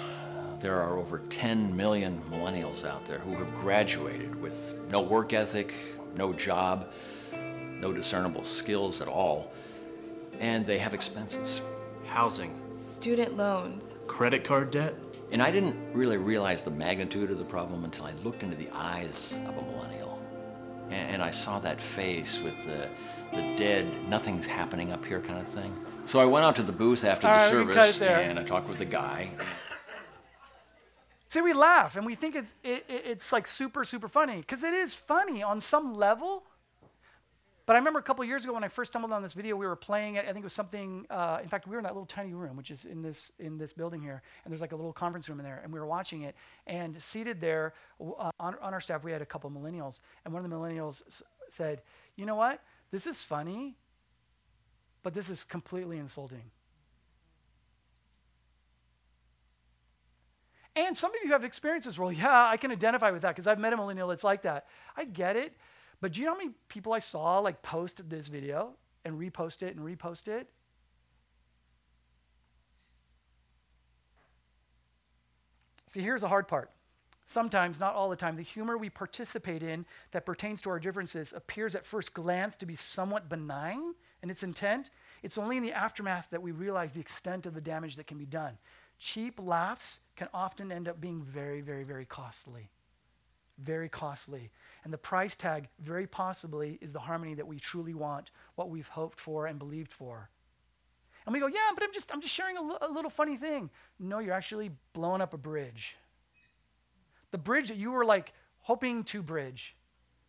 There 0.61 0.81
are 0.81 0.97
over 0.97 1.19
10 1.19 1.77
million 1.77 2.23
millennials 2.31 2.85
out 2.85 3.05
there 3.07 3.19
who 3.19 3.35
have 3.35 3.53
graduated 3.57 4.41
with 4.41 4.79
no 4.89 5.01
work 5.01 5.33
ethic, 5.33 5.75
no 6.15 6.33
job, 6.33 6.93
no 7.33 7.93
discernible 7.93 8.45
skills 8.45 9.01
at 9.01 9.09
all, 9.09 9.53
and 10.39 10.65
they 10.65 10.79
have 10.79 10.95
expenses 10.95 11.61
housing, 12.07 12.57
student 12.73 13.37
loans, 13.37 13.97
credit 14.07 14.45
card 14.45 14.71
debt, 14.71 14.95
And 15.33 15.43
I 15.43 15.51
didn't 15.51 15.77
really 15.93 16.17
realize 16.19 16.63
the 16.63 16.71
magnitude 16.71 17.31
of 17.31 17.39
the 17.39 17.45
problem 17.45 17.85
until 17.85 18.05
I 18.07 18.13
looked 18.25 18.43
into 18.43 18.57
the 18.57 18.69
eyes 18.73 19.39
of 19.47 19.57
a 19.57 19.63
millennial. 19.63 20.21
And, 20.91 21.15
and 21.15 21.23
I 21.23 21.31
saw 21.31 21.59
that 21.61 21.81
face 21.81 22.39
with 22.41 22.65
the, 22.65 22.89
the 23.35 23.55
dead, 23.57 23.87
nothing's 24.09 24.47
happening 24.47 24.93
up 24.93 25.05
here 25.05 25.21
kind 25.21 25.41
of 25.41 25.49
thing. 25.49 25.75
So 26.07 26.21
I 26.21 26.25
went 26.25 26.45
out 26.45 26.55
to 26.57 26.63
the 26.63 26.73
booth 26.73 27.05
after 27.05 27.27
All 27.27 27.39
the 27.51 27.57
right, 27.57 27.67
we 27.67 27.73
can 27.73 27.75
cut 27.75 27.85
service 27.87 27.99
there. 27.99 28.19
and 28.21 28.39
I 28.39 28.45
talked 28.45 28.69
with 28.69 28.79
the 28.79 28.85
guy. 28.85 29.31
See, 31.29 31.41
we 31.41 31.53
laugh 31.53 31.97
and 31.97 32.07
we 32.07 32.15
think 32.15 32.37
it's, 32.37 32.55
it, 32.63 32.85
it- 32.89 33.03
it's 33.05 33.33
like 33.33 33.49
super, 33.49 33.85
super 33.85 34.09
funny 34.09 34.37
because 34.39 34.63
it 34.63 34.73
is 34.73 34.95
funny 34.95 35.43
on 35.43 35.61
some 35.61 35.97
level. 35.97 36.45
But 37.67 37.75
I 37.75 37.79
remember 37.81 37.99
a 37.99 38.03
couple 38.03 38.25
years 38.25 38.45
ago 38.45 38.55
when 38.55 38.63
I 38.63 38.69
first 38.69 38.93
stumbled 38.93 39.13
on 39.13 39.23
this 39.23 39.33
video, 39.33 39.57
we 39.57 39.67
were 39.67 39.75
playing 39.75 40.15
it. 40.15 40.21
I 40.25 40.29
think 40.29 40.39
it 40.39 40.45
was 40.45 40.53
something. 40.53 41.05
Uh, 41.11 41.41
in 41.43 41.49
fact, 41.49 41.67
we 41.67 41.73
were 41.73 41.79
in 41.79 41.83
that 41.83 41.95
little 41.95 42.07
tiny 42.07 42.33
room, 42.33 42.57
which 42.57 42.71
is 42.71 42.85
in 42.85 43.03
this 43.03 43.33
in 43.41 43.59
this 43.59 43.73
building 43.73 44.01
here, 44.01 44.23
and 44.45 44.53
there's 44.53 44.61
like 44.61 44.71
a 44.71 44.77
little 44.77 44.93
conference 44.93 45.29
room 45.29 45.41
in 45.41 45.45
there, 45.45 45.61
and 45.65 45.73
we 45.73 45.81
were 45.81 45.87
watching 45.87 46.23
it. 46.23 46.37
And 46.69 47.01
seated 47.03 47.41
there 47.41 47.75
uh, 48.01 48.31
on, 48.39 48.55
on 48.63 48.73
our 48.73 48.81
staff, 48.81 49.03
we 49.03 49.11
had 49.11 49.21
a 49.21 49.27
couple 49.27 49.51
millennials, 49.51 50.01
and 50.25 50.33
one 50.33 50.45
of 50.45 50.51
the 50.51 50.57
millennials 50.57 51.03
s- 51.09 51.25
said, 51.49 51.83
"You 52.15 52.25
know 52.25 52.37
what? 52.37 52.63
This 52.93 53.05
is 53.05 53.21
funny, 53.21 53.77
but 55.03 55.13
this 55.13 55.29
is 55.29 55.43
completely 55.43 55.99
insulting." 55.99 56.53
And 60.77 60.97
some 60.97 61.11
of 61.11 61.17
you 61.25 61.31
have 61.31 61.43
experiences 61.43 61.99
where, 61.99 62.13
yeah, 62.13 62.49
I 62.49 62.59
can 62.59 62.71
identify 62.71 63.11
with 63.11 63.23
that 63.23 63.31
because 63.31 63.47
I've 63.47 63.59
met 63.59 63.73
a 63.73 63.77
millennial 63.77 64.09
that's 64.09 64.23
like 64.23 64.43
that. 64.43 64.67
I 64.95 65.05
get 65.05 65.35
it. 65.35 65.57
But 66.07 66.13
do 66.13 66.21
you 66.21 66.27
know 66.27 66.35
how 66.35 66.39
many 66.39 66.53
people 66.69 66.93
I 66.93 67.01
saw 67.01 67.41
like 67.41 67.63
post 67.63 68.09
this 68.09 68.29
video 68.29 68.75
and 69.05 69.19
repost 69.19 69.65
it 69.65 69.75
and 69.75 69.85
repost 69.85 70.29
it? 70.29 70.49
See, 75.89 76.01
here's 76.01 76.21
the 76.21 76.29
hard 76.29 76.47
part. 76.47 76.71
Sometimes, 77.27 77.81
not 77.81 77.97
all 77.97 78.09
the 78.09 78.15
time, 78.15 78.37
the 78.37 78.43
humor 78.43 78.79
we 78.79 78.89
participate 78.89 79.65
in 79.65 79.85
that 80.13 80.25
pertains 80.25 80.63
to 80.63 80.71
our 80.71 80.79
differences 80.79 81.33
appears 81.33 81.75
at 81.75 81.85
first 81.85 82.15
glance 82.15 82.57
to 82.59 82.67
be 82.67 82.77
somewhat 82.77 83.29
benign 83.29 83.93
in 84.23 84.31
its 84.31 84.45
intent. 84.45 84.91
It's 85.25 85.37
only 85.37 85.57
in 85.57 85.65
the 85.65 85.73
aftermath 85.73 86.29
that 86.31 86.41
we 86.41 86.53
realize 86.53 86.93
the 86.93 87.01
extent 87.01 87.47
of 87.47 87.55
the 87.55 87.61
damage 87.61 87.97
that 87.97 88.07
can 88.07 88.17
be 88.17 88.27
done. 88.27 88.59
Cheap 89.01 89.41
laughs 89.43 89.99
can 90.15 90.29
often 90.33 90.71
end 90.71 90.87
up 90.87 91.01
being 91.01 91.25
very, 91.25 91.63
very, 91.63 91.83
very 91.83 92.05
costly. 92.05 92.71
Very 93.59 93.89
costly. 93.89 94.51
And 94.85 94.93
the 94.93 94.99
price 94.99 95.35
tag, 95.35 95.69
very 95.81 96.07
possibly, 96.07 96.79
is 96.81 96.93
the 96.93 97.01
harmony 97.01 97.35
that 97.35 97.47
we 97.47 97.59
truly 97.59 97.95
want, 97.95 98.31
what 98.55 98.71
we've 98.71 98.89
hoped 98.89 99.19
for 99.19 99.47
and 99.47 99.59
believed 99.59 99.93
for. 99.93 100.29
And 101.25 101.33
we 101.33 101.41
go, 101.41 101.49
yeah, 101.49 101.71
but 101.75 101.83
I'm 101.83 101.93
just, 101.93 102.13
I'm 102.13 102.21
just 102.21 102.35
sharing 102.35 102.57
a 102.57 102.89
little 102.89 103.11
funny 103.11 103.37
thing. 103.37 103.71
No, 103.99 104.21
you're 104.21 104.35
actually 104.35 104.71
blowing 104.93 105.21
up 105.21 105.35
a 105.35 105.39
bridge. 105.39 105.97
The 107.33 107.39
bridge 107.39 107.69
that 107.69 107.77
you 107.77 107.91
were 107.91 108.05
like 108.05 108.33
hoping 108.61 109.03
to 109.05 109.23
bridge, 109.23 109.75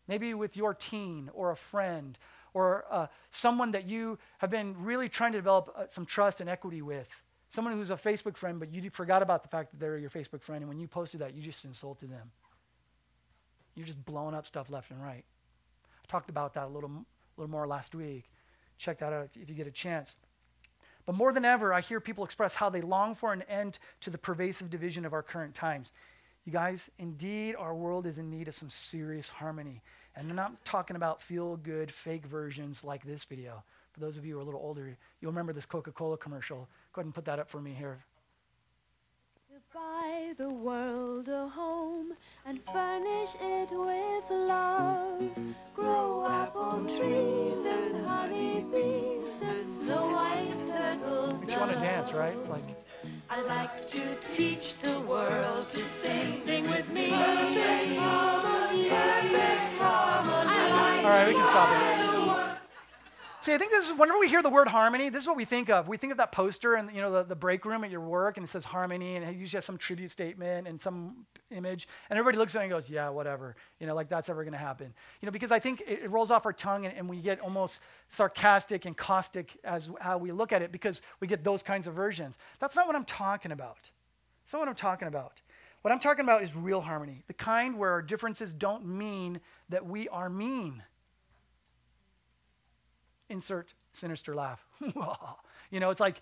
maybe 0.07 0.33
with 0.33 0.57
your 0.57 0.73
teen 0.73 1.29
or 1.33 1.51
a 1.51 1.55
friend 1.55 2.17
or 2.53 2.85
uh, 2.89 3.07
someone 3.29 3.71
that 3.71 3.87
you 3.87 4.17
have 4.39 4.49
been 4.49 4.75
really 4.83 5.07
trying 5.07 5.33
to 5.33 5.37
develop 5.37 5.71
uh, 5.75 5.83
some 5.87 6.05
trust 6.05 6.41
and 6.41 6.49
equity 6.49 6.81
with. 6.81 7.09
Someone 7.49 7.75
who's 7.75 7.91
a 7.91 7.95
Facebook 7.95 8.35
friend, 8.35 8.59
but 8.59 8.73
you 8.73 8.89
forgot 8.89 9.21
about 9.21 9.43
the 9.43 9.49
fact 9.49 9.71
that 9.71 9.79
they're 9.79 9.97
your 9.97 10.09
Facebook 10.09 10.41
friend, 10.41 10.63
and 10.63 10.69
when 10.69 10.79
you 10.79 10.87
posted 10.87 11.21
that, 11.21 11.35
you 11.35 11.41
just 11.41 11.63
insulted 11.63 12.11
them. 12.11 12.31
You're 13.77 13.85
just 13.85 14.03
blowing 14.03 14.33
up 14.33 14.47
stuff 14.47 14.71
left 14.71 14.89
and 14.89 15.01
right. 15.01 15.23
I 15.23 16.05
talked 16.07 16.31
about 16.31 16.55
that 16.55 16.65
a 16.65 16.67
little, 16.67 16.89
m- 16.89 17.05
little 17.37 17.51
more 17.51 17.67
last 17.67 17.93
week. 17.93 18.29
Check 18.79 18.97
that 18.97 19.13
out 19.13 19.25
if, 19.25 19.43
if 19.43 19.49
you 19.49 19.55
get 19.55 19.67
a 19.67 19.71
chance. 19.71 20.17
But 21.05 21.15
more 21.15 21.31
than 21.31 21.45
ever, 21.45 21.71
I 21.73 21.81
hear 21.81 22.01
people 22.01 22.25
express 22.25 22.55
how 22.55 22.69
they 22.71 22.81
long 22.81 23.13
for 23.13 23.33
an 23.33 23.43
end 23.43 23.77
to 24.01 24.09
the 24.09 24.17
pervasive 24.17 24.71
division 24.71 25.05
of 25.05 25.13
our 25.13 25.21
current 25.21 25.53
times. 25.53 25.91
You 26.43 26.51
guys, 26.51 26.89
indeed, 26.97 27.55
our 27.55 27.75
world 27.75 28.07
is 28.07 28.17
in 28.17 28.31
need 28.31 28.47
of 28.47 28.55
some 28.55 28.69
serious 28.69 29.29
harmony. 29.29 29.83
And 30.15 30.27
I'm 30.29 30.35
not 30.35 30.65
talking 30.65 30.95
about 30.95 31.21
feel 31.21 31.55
good, 31.57 31.91
fake 31.91 32.25
versions 32.25 32.83
like 32.83 33.05
this 33.05 33.25
video. 33.25 33.63
For 33.93 33.99
those 33.99 34.17
of 34.17 34.25
you 34.25 34.33
who 34.33 34.39
are 34.39 34.41
a 34.41 34.45
little 34.45 34.61
older, 34.61 34.97
you'll 35.21 35.31
remember 35.31 35.53
this 35.53 35.67
Coca 35.67 35.91
Cola 35.91 36.17
commercial. 36.17 36.67
Go 36.93 37.01
ahead 37.01 37.05
and 37.05 37.13
put 37.13 37.25
that 37.25 37.37
up 37.37 37.47
for 37.47 37.61
me 37.61 37.73
here. 37.73 37.99
To 39.77 39.83
buy 39.83 40.33
the 40.37 40.49
world 40.49 41.27
a 41.27 41.47
home 41.47 42.13
and 42.47 42.59
furnish 42.73 43.35
it 43.39 43.69
with 43.69 44.29
love. 44.31 45.29
Grow 45.75 46.25
apple 46.27 46.83
trees 46.85 47.65
and 47.65 48.05
honey 48.05 48.65
bees 48.71 49.41
and 49.41 49.69
snow 49.69 50.07
white 50.07 50.67
turtle 50.67 51.37
Makes 51.37 51.53
you 51.53 51.59
want 51.59 51.73
to 51.73 51.79
dance, 51.79 52.13
right? 52.13 52.35
It's 52.35 52.49
like, 52.49 52.63
I 53.29 53.41
like 53.41 53.85
to 53.87 54.15
teach 54.31 54.79
the 54.79 54.99
world 55.01 55.69
to 55.69 55.77
sing. 55.77 56.39
Sing 56.39 56.63
with 56.63 56.91
me. 56.91 57.09
Perfect 57.09 57.99
harmony. 57.99 58.89
Perfect 58.89 59.79
harmony. 59.79 61.03
all 61.03 61.09
right, 61.11 61.27
we 61.27 61.33
can 61.33 61.47
stop 61.47 61.69
it. 61.69 61.96
See, 63.47 63.53
I 63.53 63.57
think 63.57 63.71
this 63.71 63.89
is 63.89 63.97
whenever 63.97 64.19
we 64.19 64.27
hear 64.27 64.43
the 64.43 64.49
word 64.49 64.67
harmony, 64.67 65.07
this 65.07 65.23
is 65.23 65.27
what 65.27 65.37
we 65.37 65.45
think 65.45 65.69
of. 65.69 65.87
We 65.87 65.95
think 65.95 66.11
of 66.11 66.17
that 66.17 66.33
poster 66.33 66.73
and 66.75 66.93
you 66.93 66.99
know 66.99 67.13
the, 67.13 67.23
the 67.23 67.35
break 67.35 67.63
room 67.63 67.85
at 67.85 67.89
your 67.89 68.01
work, 68.01 68.35
and 68.35 68.43
it 68.43 68.49
says 68.49 68.65
harmony, 68.65 69.15
and 69.15 69.23
it 69.23 69.37
usually 69.37 69.55
has 69.55 69.63
some 69.63 69.77
tribute 69.77 70.11
statement 70.11 70.67
and 70.67 70.81
some 70.81 71.25
image, 71.49 71.87
and 72.09 72.19
everybody 72.19 72.37
looks 72.37 72.57
at 72.57 72.59
it 72.59 72.63
and 72.63 72.71
goes, 72.71 72.89
"Yeah, 72.89 73.07
whatever," 73.07 73.55
you 73.79 73.87
know, 73.87 73.95
like 73.95 74.09
that's 74.09 74.27
ever 74.27 74.43
going 74.43 74.51
to 74.51 74.59
happen, 74.59 74.93
you 75.21 75.27
know, 75.27 75.31
because 75.31 75.53
I 75.53 75.59
think 75.59 75.79
it, 75.87 76.01
it 76.03 76.11
rolls 76.11 76.29
off 76.29 76.45
our 76.45 76.51
tongue, 76.51 76.87
and, 76.87 76.97
and 76.97 77.07
we 77.07 77.21
get 77.21 77.39
almost 77.39 77.79
sarcastic 78.09 78.83
and 78.83 78.97
caustic 78.97 79.57
as 79.63 79.89
how 80.01 80.17
we 80.17 80.33
look 80.33 80.51
at 80.51 80.61
it 80.61 80.73
because 80.73 81.01
we 81.21 81.27
get 81.27 81.45
those 81.45 81.63
kinds 81.63 81.87
of 81.87 81.93
versions. 81.93 82.37
That's 82.59 82.75
not 82.75 82.85
what 82.85 82.97
I'm 82.97 83.05
talking 83.05 83.53
about. 83.53 83.91
That's 84.43 84.51
not 84.51 84.59
what 84.59 84.67
I'm 84.67 84.75
talking 84.75 85.07
about. 85.07 85.41
What 85.83 85.93
I'm 85.93 86.01
talking 86.01 86.25
about 86.25 86.43
is 86.43 86.53
real 86.53 86.81
harmony, 86.81 87.23
the 87.27 87.33
kind 87.33 87.77
where 87.77 87.91
our 87.91 88.01
differences 88.01 88.53
don't 88.53 88.85
mean 88.85 89.39
that 89.69 89.85
we 89.85 90.09
are 90.09 90.29
mean 90.29 90.83
insert 93.29 93.73
sinister 93.93 94.35
laugh. 94.35 94.65
you 95.71 95.79
know, 95.79 95.89
it's 95.89 95.99
like 95.99 96.21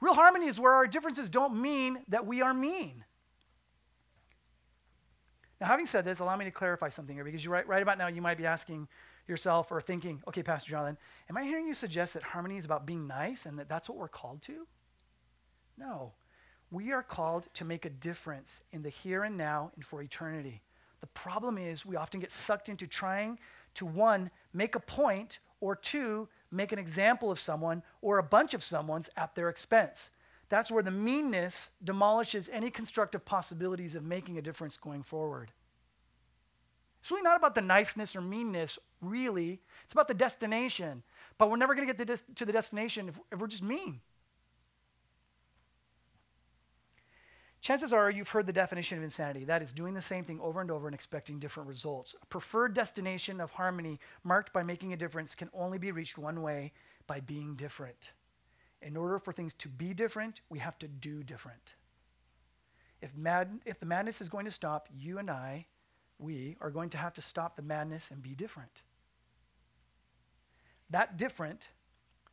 real 0.00 0.14
harmony 0.14 0.46
is 0.46 0.58
where 0.58 0.72
our 0.72 0.86
differences 0.86 1.28
don't 1.28 1.60
mean 1.60 1.98
that 2.08 2.26
we 2.26 2.42
are 2.42 2.54
mean. 2.54 3.04
Now, 5.60 5.66
having 5.66 5.86
said 5.86 6.04
this, 6.04 6.20
allow 6.20 6.36
me 6.36 6.44
to 6.44 6.50
clarify 6.50 6.88
something 6.88 7.16
here 7.16 7.24
because 7.24 7.44
you 7.44 7.50
right, 7.50 7.66
right 7.66 7.82
about 7.82 7.98
now 7.98 8.06
you 8.06 8.22
might 8.22 8.38
be 8.38 8.46
asking 8.46 8.86
yourself 9.26 9.72
or 9.72 9.80
thinking, 9.80 10.22
okay, 10.28 10.42
Pastor 10.42 10.70
Jonathan, 10.70 10.96
am 11.28 11.36
I 11.36 11.44
hearing 11.44 11.66
you 11.66 11.74
suggest 11.74 12.14
that 12.14 12.22
harmony 12.22 12.56
is 12.56 12.64
about 12.64 12.86
being 12.86 13.06
nice 13.06 13.44
and 13.44 13.58
that 13.58 13.68
that's 13.68 13.88
what 13.88 13.98
we're 13.98 14.08
called 14.08 14.40
to? 14.42 14.66
No. 15.76 16.12
We 16.70 16.92
are 16.92 17.02
called 17.02 17.48
to 17.54 17.64
make 17.64 17.84
a 17.84 17.90
difference 17.90 18.62
in 18.72 18.82
the 18.82 18.88
here 18.88 19.24
and 19.24 19.36
now 19.36 19.72
and 19.74 19.84
for 19.84 20.02
eternity. 20.02 20.62
The 21.00 21.06
problem 21.08 21.58
is 21.58 21.84
we 21.84 21.96
often 21.96 22.20
get 22.20 22.30
sucked 22.30 22.68
into 22.68 22.86
trying 22.86 23.38
to 23.74 23.86
one, 23.86 24.30
make 24.52 24.74
a 24.74 24.80
point, 24.80 25.38
or 25.60 25.76
two, 25.76 26.28
make 26.50 26.72
an 26.72 26.78
example 26.78 27.30
of 27.30 27.38
someone 27.38 27.82
or 28.00 28.18
a 28.18 28.22
bunch 28.22 28.54
of 28.54 28.62
someone's 28.62 29.10
at 29.16 29.34
their 29.34 29.48
expense. 29.48 30.10
That's 30.48 30.70
where 30.70 30.82
the 30.82 30.90
meanness 30.90 31.70
demolishes 31.84 32.48
any 32.50 32.70
constructive 32.70 33.24
possibilities 33.24 33.94
of 33.94 34.04
making 34.04 34.38
a 34.38 34.42
difference 34.42 34.76
going 34.76 35.02
forward. 35.02 35.50
It's 37.00 37.10
really 37.10 37.22
not 37.22 37.36
about 37.36 37.54
the 37.54 37.60
niceness 37.60 38.16
or 38.16 38.20
meanness, 38.20 38.78
really. 39.00 39.60
It's 39.84 39.92
about 39.92 40.08
the 40.08 40.14
destination. 40.14 41.02
But 41.36 41.50
we're 41.50 41.56
never 41.56 41.74
going 41.74 41.86
to 41.86 41.94
get 41.94 42.22
to, 42.36 42.44
the 42.44 42.52
destination 42.52 43.08
if, 43.08 43.18
if 43.30 43.38
we're 43.38 43.46
just 43.46 43.62
mean. 43.62 44.00
Chances 47.60 47.92
are 47.92 48.10
you've 48.10 48.28
heard 48.28 48.46
the 48.46 48.52
definition 48.52 48.98
of 48.98 49.04
insanity. 49.04 49.44
That 49.44 49.62
is 49.62 49.72
doing 49.72 49.94
the 49.94 50.00
same 50.00 50.24
thing 50.24 50.38
over 50.40 50.60
and 50.60 50.70
over 50.70 50.86
and 50.86 50.94
expecting 50.94 51.38
different 51.38 51.68
results. 51.68 52.14
A 52.22 52.26
preferred 52.26 52.72
destination 52.72 53.40
of 53.40 53.50
harmony 53.50 53.98
marked 54.22 54.52
by 54.52 54.62
making 54.62 54.92
a 54.92 54.96
difference 54.96 55.34
can 55.34 55.50
only 55.52 55.78
be 55.78 55.90
reached 55.90 56.18
one 56.18 56.42
way 56.42 56.72
by 57.06 57.20
being 57.20 57.56
different. 57.56 58.12
In 58.80 58.96
order 58.96 59.18
for 59.18 59.32
things 59.32 59.54
to 59.54 59.68
be 59.68 59.92
different, 59.92 60.40
we 60.48 60.60
have 60.60 60.78
to 60.78 60.88
do 60.88 61.24
different. 61.24 61.74
If, 63.00 63.16
mad, 63.16 63.60
if 63.64 63.80
the 63.80 63.86
madness 63.86 64.20
is 64.20 64.28
going 64.28 64.44
to 64.44 64.52
stop, 64.52 64.88
you 64.96 65.18
and 65.18 65.30
I, 65.30 65.66
we 66.18 66.56
are 66.60 66.70
going 66.70 66.90
to 66.90 66.98
have 66.98 67.14
to 67.14 67.22
stop 67.22 67.56
the 67.56 67.62
madness 67.62 68.10
and 68.10 68.22
be 68.22 68.34
different. 68.34 68.82
That 70.90 71.16
different, 71.16 71.68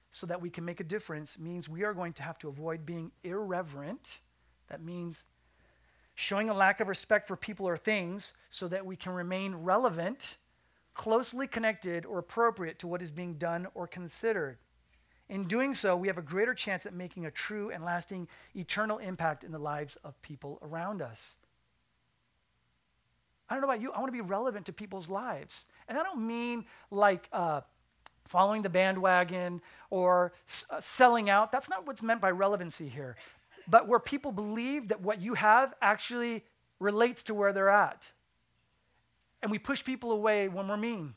so 0.10 0.28
that 0.28 0.42
we 0.42 0.50
can 0.50 0.66
make 0.66 0.80
a 0.80 0.84
difference, 0.84 1.38
means 1.38 1.68
we 1.68 1.84
are 1.84 1.94
going 1.94 2.14
to 2.14 2.24
have 2.24 2.38
to 2.40 2.48
avoid 2.48 2.86
being 2.86 3.12
irreverent. 3.24 4.20
That 4.70 4.82
means 4.84 5.26
showing 6.16 6.50
a 6.50 6.54
lack 6.54 6.80
of 6.80 6.88
respect 6.88 7.28
for 7.28 7.36
people 7.36 7.68
or 7.68 7.78
things 7.78 8.34
so 8.50 8.68
that 8.70 8.86
we 8.86 8.96
can 8.96 9.12
remain 9.12 9.56
relevant, 9.56 10.38
closely 10.94 11.48
connected, 11.48 12.06
or 12.06 12.20
appropriate 12.20 12.80
to 12.80 12.88
what 12.88 13.02
is 13.02 13.12
being 13.12 13.36
done 13.36 13.68
or 13.74 13.86
considered. 13.86 14.58
In 15.28 15.46
doing 15.46 15.74
so, 15.74 15.96
we 15.98 16.08
have 16.08 16.18
a 16.18 16.22
greater 16.22 16.54
chance 16.54 16.86
at 16.86 16.94
making 16.94 17.26
a 17.26 17.32
true 17.32 17.70
and 17.72 17.84
lasting 17.84 18.28
eternal 18.56 19.00
impact 19.00 19.44
in 19.44 19.52
the 19.52 19.60
lives 19.60 19.98
of 20.04 20.22
people 20.22 20.60
around 20.62 21.02
us. 21.02 21.38
I 23.50 23.54
don't 23.56 23.62
know 23.62 23.68
about 23.68 23.82
you, 23.82 23.92
I 23.92 24.00
want 24.00 24.08
to 24.08 24.12
be 24.14 24.22
relevant 24.22 24.66
to 24.68 24.74
people's 24.74 25.10
lives. 25.10 25.66
And 25.88 25.98
I 25.98 26.04
don't 26.04 26.26
mean 26.26 26.66
like 26.90 27.28
uh, 27.32 27.62
following 28.26 28.62
the 28.62 28.70
bandwagon 28.70 29.62
or 29.90 30.34
s- 30.48 30.66
uh, 30.70 30.80
selling 30.80 31.30
out. 31.30 31.52
That's 31.52 31.70
not 31.70 31.86
what's 31.86 32.02
meant 32.02 32.22
by 32.22 32.32
relevancy 32.32 32.88
here. 32.88 33.16
But 33.68 33.88
where 33.88 34.00
people 34.00 34.32
believe 34.32 34.90
that 34.90 35.02
what 35.02 35.22
you 35.22 35.34
have 35.34 35.74
actually 35.82 36.44
relates 36.80 37.24
to 37.24 37.34
where 37.34 37.54
they're 37.54 37.70
at. 37.70 38.12
And 39.42 39.52
we 39.52 39.60
push 39.60 39.84
people 39.84 40.12
away 40.12 40.48
when 40.48 40.68
we're 40.68 40.78
mean. 40.78 41.14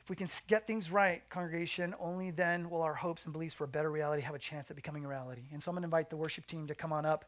If 0.00 0.10
we 0.10 0.16
can 0.16 0.28
get 0.48 0.66
things 0.66 0.90
right, 0.90 1.22
congregation, 1.30 1.94
only 2.00 2.32
then 2.32 2.68
will 2.68 2.82
our 2.82 2.94
hopes 2.94 3.24
and 3.24 3.32
beliefs 3.32 3.54
for 3.54 3.64
a 3.64 3.68
better 3.68 3.90
reality 3.90 4.22
have 4.22 4.34
a 4.34 4.38
chance 4.38 4.68
at 4.68 4.76
becoming 4.76 5.04
a 5.04 5.08
reality. 5.08 5.42
And 5.52 5.62
so 5.62 5.70
I'm 5.70 5.76
going 5.76 5.82
to 5.82 5.86
invite 5.86 6.10
the 6.10 6.16
worship 6.16 6.46
team 6.46 6.66
to 6.66 6.74
come 6.74 6.92
on 6.92 7.06
up 7.06 7.24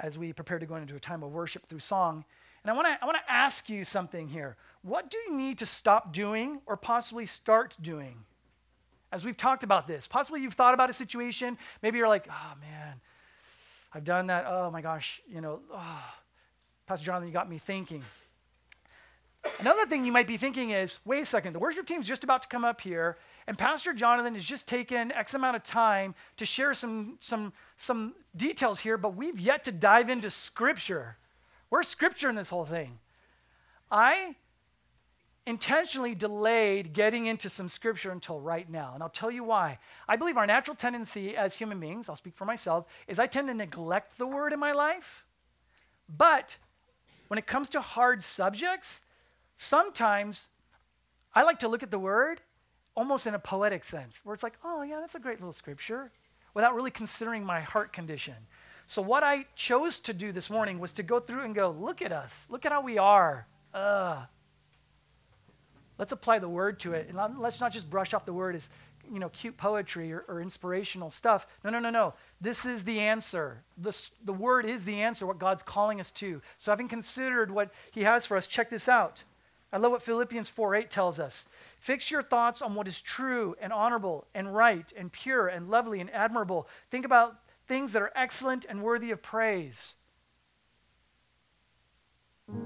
as 0.00 0.18
we 0.18 0.32
prepare 0.32 0.58
to 0.58 0.66
go 0.66 0.74
into 0.74 0.96
a 0.96 1.00
time 1.00 1.22
of 1.22 1.30
worship 1.30 1.66
through 1.66 1.78
song. 1.78 2.24
And 2.64 2.70
I 2.70 2.74
want 2.74 2.88
to 2.88 2.98
I 3.00 3.06
want 3.06 3.16
to 3.18 3.32
ask 3.32 3.68
you 3.70 3.84
something 3.84 4.28
here. 4.28 4.56
What 4.82 5.10
do 5.10 5.18
you 5.18 5.36
need 5.36 5.58
to 5.58 5.66
stop 5.66 6.12
doing 6.12 6.60
or 6.66 6.76
possibly 6.76 7.26
start 7.26 7.76
doing? 7.80 8.24
As 9.12 9.24
we've 9.24 9.36
talked 9.36 9.64
about 9.64 9.86
this, 9.86 10.06
possibly 10.06 10.40
you've 10.42 10.54
thought 10.54 10.74
about 10.74 10.90
a 10.90 10.92
situation. 10.92 11.58
Maybe 11.82 11.98
you're 11.98 12.08
like, 12.08 12.28
oh 12.30 12.52
man, 12.60 13.00
I've 13.92 14.04
done 14.04 14.28
that. 14.28 14.44
Oh 14.46 14.70
my 14.70 14.82
gosh, 14.82 15.20
you 15.28 15.40
know, 15.40 15.60
oh. 15.72 16.14
Pastor 16.86 17.06
Jonathan, 17.06 17.28
you 17.28 17.32
got 17.32 17.48
me 17.48 17.58
thinking. 17.58 18.02
Another 19.60 19.86
thing 19.86 20.04
you 20.04 20.10
might 20.10 20.26
be 20.26 20.36
thinking 20.36 20.70
is 20.70 20.98
wait 21.04 21.22
a 21.22 21.24
second, 21.24 21.52
the 21.52 21.60
worship 21.60 21.86
team's 21.86 22.06
just 22.06 22.24
about 22.24 22.42
to 22.42 22.48
come 22.48 22.64
up 22.64 22.80
here, 22.80 23.16
and 23.46 23.56
Pastor 23.56 23.92
Jonathan 23.92 24.34
has 24.34 24.44
just 24.44 24.66
taken 24.66 25.12
X 25.12 25.34
amount 25.34 25.54
of 25.54 25.62
time 25.62 26.14
to 26.36 26.44
share 26.44 26.74
some, 26.74 27.16
some, 27.20 27.52
some 27.76 28.14
details 28.36 28.80
here, 28.80 28.98
but 28.98 29.14
we've 29.14 29.38
yet 29.38 29.62
to 29.64 29.72
dive 29.72 30.10
into 30.10 30.30
Scripture. 30.30 31.16
Where's 31.68 31.86
Scripture 31.86 32.28
in 32.28 32.34
this 32.34 32.50
whole 32.50 32.64
thing? 32.64 32.98
I 33.90 34.34
intentionally 35.46 36.14
delayed 36.14 36.92
getting 36.92 37.26
into 37.26 37.48
some 37.48 37.68
Scripture 37.68 38.10
until 38.10 38.40
right 38.40 38.68
now, 38.68 38.92
and 38.94 39.02
I'll 39.02 39.08
tell 39.08 39.30
you 39.30 39.44
why. 39.44 39.78
I 40.08 40.16
believe 40.16 40.36
our 40.36 40.46
natural 40.46 40.76
tendency 40.76 41.36
as 41.36 41.56
human 41.56 41.80
beings, 41.80 42.08
I'll 42.08 42.16
speak 42.16 42.36
for 42.36 42.44
myself, 42.44 42.86
is 43.08 43.18
I 43.18 43.26
tend 43.26 43.48
to 43.48 43.54
neglect 43.54 44.18
the 44.18 44.26
Word 44.26 44.52
in 44.52 44.60
my 44.60 44.72
life, 44.72 45.26
but 46.08 46.56
when 47.28 47.38
it 47.38 47.46
comes 47.46 47.68
to 47.70 47.80
hard 47.80 48.22
subjects, 48.22 49.02
Sometimes 49.60 50.48
I 51.34 51.42
like 51.42 51.58
to 51.58 51.68
look 51.68 51.82
at 51.82 51.90
the 51.90 51.98
word 51.98 52.40
almost 52.96 53.26
in 53.26 53.34
a 53.34 53.38
poetic 53.38 53.84
sense, 53.84 54.18
where 54.24 54.32
it's 54.32 54.42
like, 54.42 54.56
oh, 54.64 54.82
yeah, 54.82 55.00
that's 55.00 55.14
a 55.14 55.20
great 55.20 55.38
little 55.38 55.52
scripture, 55.52 56.10
without 56.54 56.74
really 56.74 56.90
considering 56.90 57.44
my 57.44 57.60
heart 57.60 57.92
condition. 57.92 58.34
So, 58.86 59.02
what 59.02 59.22
I 59.22 59.44
chose 59.54 60.00
to 60.00 60.14
do 60.14 60.32
this 60.32 60.48
morning 60.48 60.78
was 60.78 60.94
to 60.94 61.02
go 61.02 61.20
through 61.20 61.42
and 61.42 61.54
go, 61.54 61.70
look 61.70 62.00
at 62.00 62.10
us, 62.10 62.48
look 62.50 62.64
at 62.64 62.72
how 62.72 62.80
we 62.80 62.96
are. 62.96 63.46
Uh, 63.74 64.24
let's 66.00 66.12
apply 66.12 66.38
the 66.38 66.48
word 66.48 66.80
to 66.80 66.94
it. 66.94 67.08
And 67.10 67.38
let's 67.38 67.60
not 67.60 67.72
just 67.72 67.90
brush 67.90 68.14
off 68.14 68.24
the 68.24 68.32
word 68.32 68.56
as 68.56 68.70
you 69.12 69.18
know, 69.18 69.28
cute 69.28 69.56
poetry 69.56 70.12
or, 70.12 70.24
or, 70.28 70.40
inspirational 70.40 71.10
stuff. 71.10 71.46
No, 71.64 71.70
no, 71.70 71.78
no, 71.78 71.90
no. 71.90 72.14
This 72.40 72.64
is 72.64 72.84
the 72.84 73.00
answer. 73.00 73.62
This, 73.76 74.10
the 74.24 74.32
word 74.32 74.64
is 74.64 74.84
the 74.84 75.02
answer, 75.02 75.26
what 75.26 75.38
God's 75.38 75.62
calling 75.62 76.00
us 76.00 76.10
to. 76.12 76.40
So, 76.58 76.70
having 76.70 76.86
considered 76.88 77.50
what 77.50 77.70
He 77.90 78.02
has 78.02 78.24
for 78.24 78.36
us, 78.36 78.46
check 78.46 78.70
this 78.70 78.88
out. 78.88 79.24
I 79.72 79.78
love 79.78 79.90
what 79.92 80.02
Philippians 80.02 80.48
4 80.48 80.76
8 80.76 80.90
tells 80.90 81.18
us. 81.18 81.44
Fix 81.80 82.10
your 82.10 82.22
thoughts 82.22 82.62
on 82.62 82.74
what 82.74 82.86
is 82.86 83.00
true 83.00 83.56
and 83.60 83.72
honorable 83.72 84.26
and 84.34 84.54
right 84.54 84.92
and 84.96 85.10
pure 85.10 85.48
and 85.48 85.68
lovely 85.68 86.00
and 86.00 86.10
admirable. 86.14 86.68
Think 86.90 87.04
about 87.04 87.40
things 87.66 87.92
that 87.92 88.02
are 88.02 88.12
excellent 88.14 88.64
and 88.64 88.82
worthy 88.82 89.10
of 89.10 89.22
praise. 89.22 89.96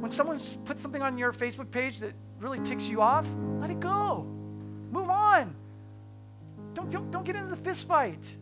When 0.00 0.10
someone 0.10 0.40
puts 0.64 0.80
something 0.80 1.02
on 1.02 1.18
your 1.18 1.32
Facebook 1.32 1.70
page 1.70 2.00
that 2.00 2.14
really 2.44 2.61
ticks 2.61 2.87
you 2.87 3.00
off, 3.00 3.26
let 3.59 3.70
it 3.70 3.80
go. 3.80 4.26
Move 4.90 5.09
on. 5.09 5.57
Don't, 6.74 6.90
don't, 6.90 7.11
don't 7.11 7.24
get 7.24 7.37
into 7.37 7.48
the 7.48 7.57
fist 7.57 7.88
fight. 7.88 8.37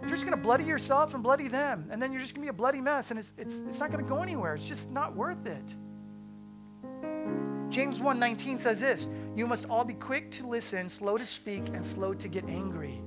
You're 0.00 0.08
just 0.08 0.24
going 0.24 0.36
to 0.36 0.42
bloody 0.42 0.64
yourself 0.64 1.14
and 1.14 1.22
bloody 1.22 1.48
them, 1.48 1.86
and 1.90 2.02
then 2.02 2.10
you're 2.10 2.20
just 2.20 2.34
going 2.34 2.42
to 2.42 2.46
be 2.46 2.54
a 2.54 2.58
bloody 2.58 2.80
mess, 2.80 3.10
and 3.10 3.20
it's, 3.20 3.32
it's, 3.36 3.56
it's 3.68 3.80
not 3.80 3.92
going 3.92 4.02
to 4.02 4.08
go 4.08 4.22
anywhere. 4.22 4.54
It's 4.54 4.66
just 4.66 4.90
not 4.90 5.14
worth 5.14 5.46
it. 5.46 5.74
James 7.70 7.98
1:19 7.98 8.60
says 8.60 8.80
this, 8.80 9.08
you 9.34 9.46
must 9.46 9.66
all 9.66 9.84
be 9.84 9.94
quick 9.94 10.30
to 10.32 10.46
listen, 10.46 10.88
slow 10.88 11.18
to 11.18 11.26
speak, 11.26 11.68
and 11.68 11.84
slow 11.84 12.14
to 12.14 12.28
get 12.28 12.44
angry. 12.48 13.02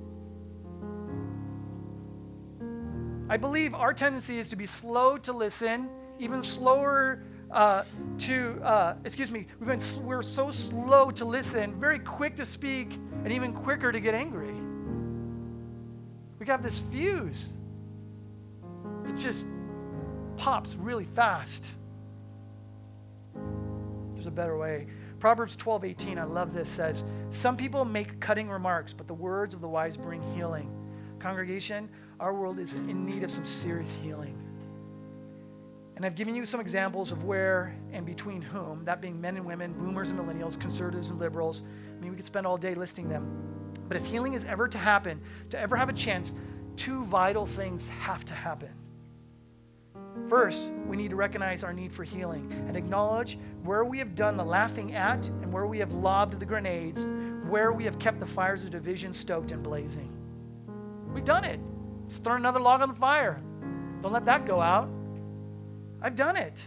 I 3.28 3.36
believe 3.36 3.74
our 3.74 3.92
tendency 3.92 4.38
is 4.38 4.50
to 4.50 4.56
be 4.56 4.66
slow 4.66 5.16
to 5.18 5.32
listen, 5.32 5.88
even 6.18 6.42
slower 6.42 7.22
uh, 7.50 7.84
to, 8.18 8.60
uh, 8.62 8.94
excuse 9.04 9.30
me, 9.30 9.46
we've 9.58 9.68
been, 9.68 10.04
we're 10.04 10.22
so 10.22 10.50
slow 10.50 11.10
to 11.10 11.24
listen, 11.24 11.78
very 11.80 11.98
quick 11.98 12.36
to 12.36 12.44
speak, 12.44 12.94
and 13.24 13.32
even 13.32 13.52
quicker 13.52 13.90
to 13.90 14.00
get 14.00 14.14
angry. 14.14 14.54
We 16.38 16.46
have 16.46 16.62
this 16.62 16.80
fuse 16.92 17.48
that 19.04 19.16
just 19.16 19.44
pops 20.36 20.76
really 20.76 21.04
fast 21.04 21.74
there's 24.18 24.26
a 24.26 24.32
better 24.32 24.56
way. 24.58 24.88
Proverbs 25.20 25.54
12, 25.54 25.84
18, 25.84 26.18
I 26.18 26.24
love 26.24 26.52
this, 26.52 26.68
says, 26.68 27.04
Some 27.30 27.56
people 27.56 27.84
make 27.84 28.18
cutting 28.18 28.48
remarks, 28.48 28.92
but 28.92 29.06
the 29.06 29.14
words 29.14 29.54
of 29.54 29.60
the 29.60 29.68
wise 29.68 29.96
bring 29.96 30.20
healing. 30.34 30.72
Congregation, 31.20 31.88
our 32.18 32.34
world 32.34 32.58
is 32.58 32.74
in 32.74 33.06
need 33.06 33.22
of 33.22 33.30
some 33.30 33.44
serious 33.44 33.96
healing. 34.02 34.36
And 35.98 36.06
I've 36.06 36.14
given 36.14 36.36
you 36.36 36.46
some 36.46 36.60
examples 36.60 37.10
of 37.10 37.24
where 37.24 37.74
and 37.90 38.06
between 38.06 38.40
whom, 38.40 38.84
that 38.84 39.00
being 39.00 39.20
men 39.20 39.36
and 39.36 39.44
women, 39.44 39.72
boomers 39.72 40.10
and 40.10 40.20
millennials, 40.20 40.56
conservatives 40.56 41.08
and 41.08 41.18
liberals. 41.18 41.64
I 41.88 42.00
mean, 42.00 42.12
we 42.12 42.16
could 42.16 42.24
spend 42.24 42.46
all 42.46 42.56
day 42.56 42.76
listing 42.76 43.08
them. 43.08 43.72
But 43.88 43.96
if 43.96 44.06
healing 44.06 44.34
is 44.34 44.44
ever 44.44 44.68
to 44.68 44.78
happen, 44.78 45.20
to 45.50 45.58
ever 45.58 45.74
have 45.74 45.88
a 45.88 45.92
chance, 45.92 46.34
two 46.76 47.04
vital 47.04 47.46
things 47.46 47.88
have 47.88 48.24
to 48.26 48.32
happen. 48.32 48.68
First, 50.28 50.70
we 50.86 50.96
need 50.96 51.10
to 51.10 51.16
recognize 51.16 51.64
our 51.64 51.72
need 51.72 51.92
for 51.92 52.04
healing 52.04 52.48
and 52.68 52.76
acknowledge 52.76 53.36
where 53.64 53.84
we 53.84 53.98
have 53.98 54.14
done 54.14 54.36
the 54.36 54.44
laughing 54.44 54.94
at 54.94 55.26
and 55.26 55.52
where 55.52 55.66
we 55.66 55.80
have 55.80 55.92
lobbed 55.92 56.38
the 56.38 56.46
grenades, 56.46 57.08
where 57.48 57.72
we 57.72 57.82
have 57.82 57.98
kept 57.98 58.20
the 58.20 58.26
fires 58.26 58.62
of 58.62 58.70
division 58.70 59.12
stoked 59.12 59.50
and 59.50 59.64
blazing. 59.64 60.12
We've 61.12 61.24
done 61.24 61.42
it. 61.42 61.58
Just 62.08 62.22
throw 62.22 62.36
another 62.36 62.60
log 62.60 62.82
on 62.82 62.88
the 62.88 62.94
fire. 62.94 63.42
Don't 64.00 64.12
let 64.12 64.26
that 64.26 64.46
go 64.46 64.60
out. 64.60 64.88
I've 66.00 66.16
done 66.16 66.36
it. 66.36 66.66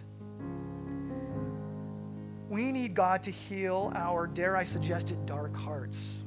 We 2.50 2.72
need 2.74 2.94
God 2.94 3.24
to 3.24 3.32
heal 3.32 3.94
our, 3.96 4.28
dare 4.28 4.58
I 4.58 4.64
suggest 4.64 5.12
it, 5.12 5.26
dark 5.26 5.56
hearts. 5.56 6.20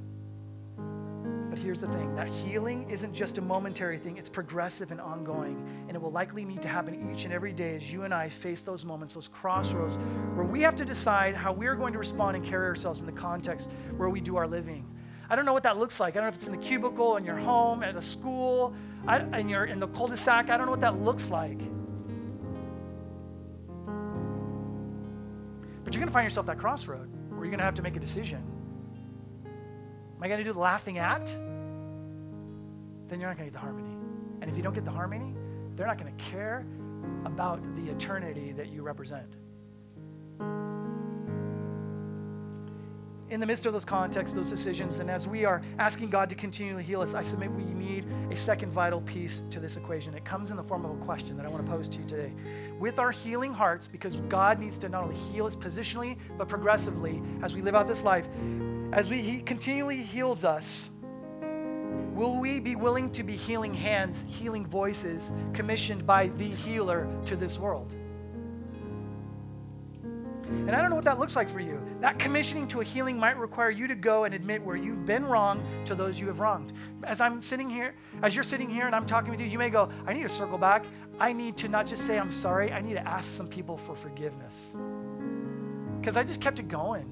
But 1.51 1.59
here's 1.59 1.83
the 1.83 1.89
thing 1.89 2.15
that 2.17 2.27
healing 2.29 2.91
isn't 2.91 3.13
just 3.13 3.39
a 3.39 3.43
momentary 3.43 3.99
thing, 3.99 4.17
it's 4.17 4.31
progressive 4.31 4.91
and 4.91 5.01
ongoing. 5.01 5.65
And 5.87 5.95
it 5.95 6.01
will 6.01 6.11
likely 6.11 6.45
need 6.45 6.63
to 6.63 6.69
happen 6.69 7.11
each 7.13 7.27
and 7.27 7.33
every 7.33 7.53
day 7.53 7.77
as 7.77 7.93
you 7.93 8.03
and 8.03 8.15
I 8.15 8.29
face 8.29 8.63
those 8.63 8.85
moments, 8.85 9.15
those 9.15 9.29
crossroads, 9.29 9.97
where 10.35 10.47
we 10.47 10.63
have 10.63 10.75
to 10.77 10.85
decide 10.85 11.37
how 11.37 11.53
we're 11.53 11.77
going 11.77 11.93
to 11.93 11.99
respond 11.99 12.37
and 12.37 12.45
carry 12.45 12.67
ourselves 12.67 13.01
in 13.01 13.07
the 13.07 13.13
context 13.13 13.71
where 13.97 14.09
we 14.09 14.21
do 14.21 14.37
our 14.37 14.49
living. 14.49 14.85
I 15.29 15.37
don't 15.37 15.45
know 15.45 15.53
what 15.53 15.63
that 15.63 15.77
looks 15.77 16.01
like. 16.01 16.17
I 16.17 16.21
don't 16.21 16.25
know 16.25 16.29
if 16.31 16.37
it's 16.37 16.47
in 16.47 16.53
the 16.53 16.59
cubicle, 16.59 17.19
in 17.19 17.25
your 17.25 17.37
home, 17.37 17.83
at 17.83 17.97
a 17.97 18.03
school, 18.03 18.75
and 19.07 19.51
you're 19.51 19.67
in 19.67 19.79
the 19.79 19.89
cul-de-sac. 19.89 20.51
I 20.51 20.57
don't 20.57 20.67
know 20.67 20.73
what 20.73 20.81
that 20.81 21.01
looks 21.01 21.31
like. 21.31 21.61
You're 25.95 26.01
going 26.01 26.09
to 26.09 26.13
find 26.13 26.25
yourself 26.25 26.49
at 26.49 26.57
that 26.57 26.61
crossroad 26.61 27.09
where 27.31 27.45
you're 27.45 27.51
going 27.51 27.59
to 27.59 27.65
have 27.65 27.75
to 27.75 27.83
make 27.83 27.97
a 27.97 28.01
decision. 28.01 28.43
Am 29.47 30.21
I 30.21 30.27
going 30.27 30.39
to 30.39 30.45
do 30.45 30.53
the 30.53 30.59
laughing 30.59 30.99
at? 30.99 31.27
Then 33.07 33.21
you're 33.21 33.29
not 33.29 33.37
going 33.37 33.49
to 33.49 33.53
get 33.53 33.53
the 33.53 33.61
harmony. 33.61 33.97
And 34.41 34.51
if 34.51 34.57
you 34.57 34.63
don't 34.65 34.75
get 34.75 34.85
the 34.85 34.91
harmony, 34.91 35.37
they're 35.77 35.87
not 35.87 35.97
going 35.97 36.13
to 36.13 36.25
care 36.25 36.67
about 37.25 37.63
the 37.77 37.93
eternity 37.93 38.51
that 38.51 38.71
you 38.71 38.83
represent. 38.83 39.37
In 43.35 43.41
the 43.41 43.47
midst 43.47 43.67
of 43.67 43.73
those 43.73 43.85
contexts, 43.85 44.33
those 44.33 44.49
decisions, 44.49 45.01
and 45.01 45.11
as 45.11 45.27
we 45.27 45.45
are 45.45 45.61
asking 45.81 46.09
God 46.09 46.31
to 46.31 46.37
continually 46.37 46.85
heal 46.85 47.01
us, 47.01 47.15
I 47.15 47.25
submit 47.25 47.51
we 47.51 47.65
need 47.65 48.07
a 48.31 48.37
second 48.37 48.71
vital 48.71 49.01
piece 49.01 49.43
to 49.51 49.59
this 49.59 49.77
equation. 49.77 50.15
It 50.15 50.25
comes 50.25 50.53
in 50.53 50.57
the 50.57 50.63
form 50.63 50.85
of 50.85 50.93
a 50.93 51.05
question 51.05 51.37
that 51.37 51.45
I 51.45 51.49
want 51.49 51.67
to 51.67 51.71
pose 51.71 51.89
to 51.89 51.99
you 51.99 52.05
today. 52.07 52.33
With 52.79 53.01
our 53.01 53.11
healing 53.11 53.53
hearts, 53.53 53.89
because 53.89 54.17
God 54.29 54.61
needs 54.61 54.79
to 54.79 54.89
not 54.89 55.03
only 55.03 55.17
heal 55.17 55.47
us 55.47 55.57
positionally, 55.57 56.17
but 56.39 56.49
progressively 56.49 57.21
as 57.43 57.57
we 57.57 57.61
live 57.61 57.75
out 57.75 57.89
this 57.89 58.05
life, 58.05 58.29
as 58.93 59.11
we, 59.11 59.21
He 59.21 59.41
continually 59.41 60.01
heals 60.01 60.45
us, 60.45 60.91
will 62.15 62.39
we 62.39 62.61
be 62.61 62.77
willing 62.77 63.11
to 63.11 63.25
be 63.25 63.35
healing 63.35 63.75
hands, 63.75 64.25
healing 64.29 64.65
voices, 64.65 65.33
commissioned 65.53 66.07
by 66.07 66.29
the 66.29 66.47
healer 66.47 67.09
to 67.25 67.35
this 67.35 67.59
world? 67.59 67.93
And 70.67 70.71
I 70.71 70.81
don't 70.81 70.91
know 70.91 70.97
what 70.97 71.05
that 71.05 71.19
looks 71.19 71.37
like 71.37 71.51
for 71.51 71.61
you. 71.61 71.81
That 72.01 72.19
commissioning 72.19 72.67
to 72.69 72.81
a 72.81 72.85
healing 72.85 73.19
might 73.19 73.37
require 73.39 73.71
you 73.71 73.87
to 73.87 73.95
go 73.95 74.25
and 74.25 74.35
admit 74.35 74.63
where 74.63 74.77
you've 74.77 75.05
been 75.05 75.25
wrong 75.25 75.63
to 75.85 75.95
those 75.95 76.19
you 76.19 76.27
have 76.29 76.41
wronged. 76.41 76.73
As 77.03 77.21
I'm 77.21 77.43
sitting 77.43 77.69
here, 77.69 77.95
as 78.23 78.35
you're 78.35 78.45
sitting 78.45 78.71
here 78.71 78.87
and 78.87 78.95
I'm 78.95 79.07
talking 79.07 79.31
with 79.31 79.41
you, 79.41 79.47
you 79.47 79.59
may 79.59 79.71
go, 79.71 79.91
I 80.07 80.15
need 80.15 80.23
to 80.23 80.29
circle 80.29 80.59
back. 80.59 80.85
I 81.21 81.33
need 81.33 81.57
to 81.59 81.69
not 81.69 81.87
just 81.87 82.07
say 82.07 82.19
I'm 82.19 82.31
sorry, 82.31 82.73
I 82.73 82.81
need 82.81 82.95
to 82.95 83.07
ask 83.07 83.35
some 83.35 83.49
people 83.49 83.77
for 83.77 83.95
forgiveness. 83.95 84.75
Because 86.01 86.17
I 86.17 86.25
just 86.25 86.41
kept 86.41 86.59
it 86.61 86.69
going. 86.69 87.11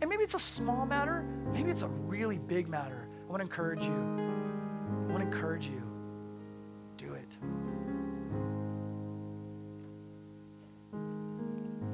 And 0.00 0.08
maybe 0.08 0.22
it's 0.22 0.34
a 0.34 0.38
small 0.38 0.86
matter, 0.86 1.24
maybe 1.52 1.70
it's 1.70 1.82
a 1.82 1.88
really 1.88 2.38
big 2.38 2.68
matter 2.68 3.08
I 3.30 3.32
want 3.32 3.42
to 3.42 3.44
encourage 3.44 3.82
you. 3.82 3.92
I 3.92 5.12
want 5.12 5.18
to 5.18 5.30
encourage 5.30 5.66
you. 5.66 5.89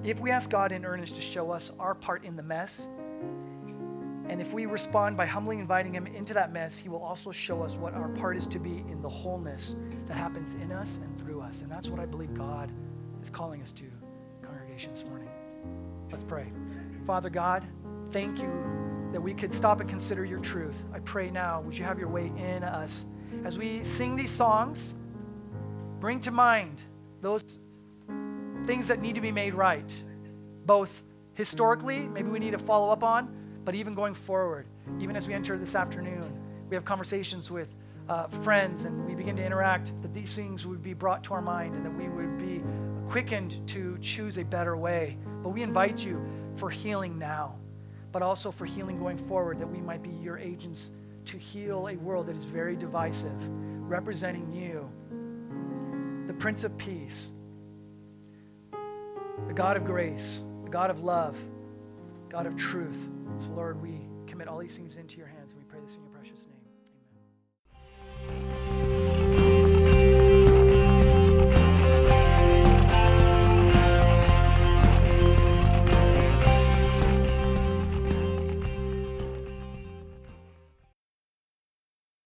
If 0.06 0.20
we 0.20 0.30
ask 0.30 0.48
God 0.50 0.70
in 0.70 0.84
earnest 0.84 1.16
to 1.16 1.20
show 1.20 1.50
us 1.50 1.72
our 1.80 1.92
part 1.92 2.24
in 2.24 2.36
the 2.36 2.42
mess, 2.42 2.88
and 4.28 4.40
if 4.40 4.54
we 4.54 4.66
respond 4.66 5.16
by 5.16 5.26
humbly 5.26 5.58
inviting 5.58 5.92
Him 5.92 6.06
into 6.06 6.32
that 6.32 6.52
mess, 6.52 6.78
He 6.78 6.88
will 6.88 7.02
also 7.02 7.32
show 7.32 7.60
us 7.60 7.74
what 7.74 7.92
our 7.92 8.08
part 8.10 8.36
is 8.36 8.46
to 8.48 8.60
be 8.60 8.84
in 8.88 9.02
the 9.02 9.08
wholeness 9.08 9.74
that 10.06 10.14
happens 10.16 10.54
in 10.54 10.70
us 10.70 10.98
and 10.98 11.18
through 11.18 11.40
us. 11.40 11.62
And 11.62 11.70
that's 11.70 11.88
what 11.88 11.98
I 11.98 12.06
believe 12.06 12.34
God 12.34 12.70
is 13.20 13.30
calling 13.30 13.60
us 13.62 13.72
to, 13.72 13.84
congregation, 14.42 14.92
this 14.92 15.04
morning. 15.04 15.28
Let's 16.12 16.22
pray. 16.22 16.52
Father 17.04 17.28
God, 17.28 17.66
thank 18.10 18.38
you 18.38 19.08
that 19.10 19.20
we 19.20 19.34
could 19.34 19.52
stop 19.52 19.80
and 19.80 19.90
consider 19.90 20.24
your 20.24 20.38
truth. 20.38 20.84
I 20.94 21.00
pray 21.00 21.32
now, 21.32 21.62
would 21.62 21.76
you 21.76 21.84
have 21.84 21.98
your 21.98 22.10
way 22.10 22.30
in 22.36 22.62
us? 22.62 23.06
As 23.42 23.58
we 23.58 23.82
sing 23.82 24.14
these 24.14 24.30
songs, 24.30 24.94
bring 25.98 26.20
to 26.20 26.30
mind 26.30 26.84
those 27.22 27.58
things 28.66 28.88
that 28.88 29.00
need 29.00 29.14
to 29.14 29.20
be 29.20 29.30
made 29.30 29.54
right, 29.54 30.02
both 30.66 31.04
historically, 31.34 32.00
maybe 32.00 32.28
we 32.28 32.40
need 32.40 32.50
to 32.50 32.58
follow 32.58 32.90
up 32.90 33.04
on, 33.04 33.32
but 33.64 33.74
even 33.76 33.94
going 33.94 34.14
forward, 34.14 34.66
even 34.98 35.14
as 35.14 35.28
we 35.28 35.34
enter 35.34 35.56
this 35.56 35.76
afternoon, 35.76 36.36
we 36.68 36.74
have 36.74 36.84
conversations 36.84 37.50
with 37.50 37.74
uh, 38.08 38.26
friends 38.26 38.84
and 38.84 39.06
we 39.06 39.14
begin 39.14 39.36
to 39.36 39.44
interact, 39.44 39.92
that 40.02 40.12
these 40.12 40.34
things 40.34 40.66
would 40.66 40.82
be 40.82 40.94
brought 40.94 41.22
to 41.24 41.34
our 41.34 41.42
mind 41.42 41.74
and 41.74 41.84
that 41.84 41.94
we 41.94 42.08
would 42.08 42.38
be 42.38 42.62
quickened 43.08 43.66
to 43.68 43.96
choose 43.98 44.38
a 44.38 44.44
better 44.44 44.76
way. 44.76 45.16
But 45.42 45.50
we 45.50 45.62
invite 45.62 46.04
you 46.04 46.20
for 46.56 46.68
healing 46.68 47.18
now, 47.18 47.56
but 48.10 48.22
also 48.22 48.50
for 48.50 48.64
healing 48.64 48.98
going 48.98 49.18
forward, 49.18 49.60
that 49.60 49.66
we 49.66 49.80
might 49.80 50.02
be 50.02 50.10
your 50.10 50.38
agents 50.38 50.90
to 51.26 51.36
heal 51.36 51.88
a 51.88 51.96
world 51.96 52.26
that 52.26 52.36
is 52.36 52.44
very 52.44 52.74
divisive, 52.74 53.36
representing 53.88 54.52
you, 54.52 54.90
the 56.26 56.34
Prince 56.34 56.64
of 56.64 56.76
Peace, 56.78 57.32
the 59.46 59.54
God 59.54 59.76
of 59.76 59.84
grace, 59.84 60.42
the 60.64 60.70
God 60.70 60.90
of 60.90 61.00
love, 61.00 61.36
God 62.28 62.46
of 62.46 62.56
truth. 62.56 63.08
So, 63.40 63.48
Lord, 63.50 63.80
we 63.82 64.00
commit 64.26 64.48
all 64.48 64.58
these 64.58 64.76
things 64.76 64.96
into 64.96 65.18
your 65.18 65.26
hands 65.26 65.35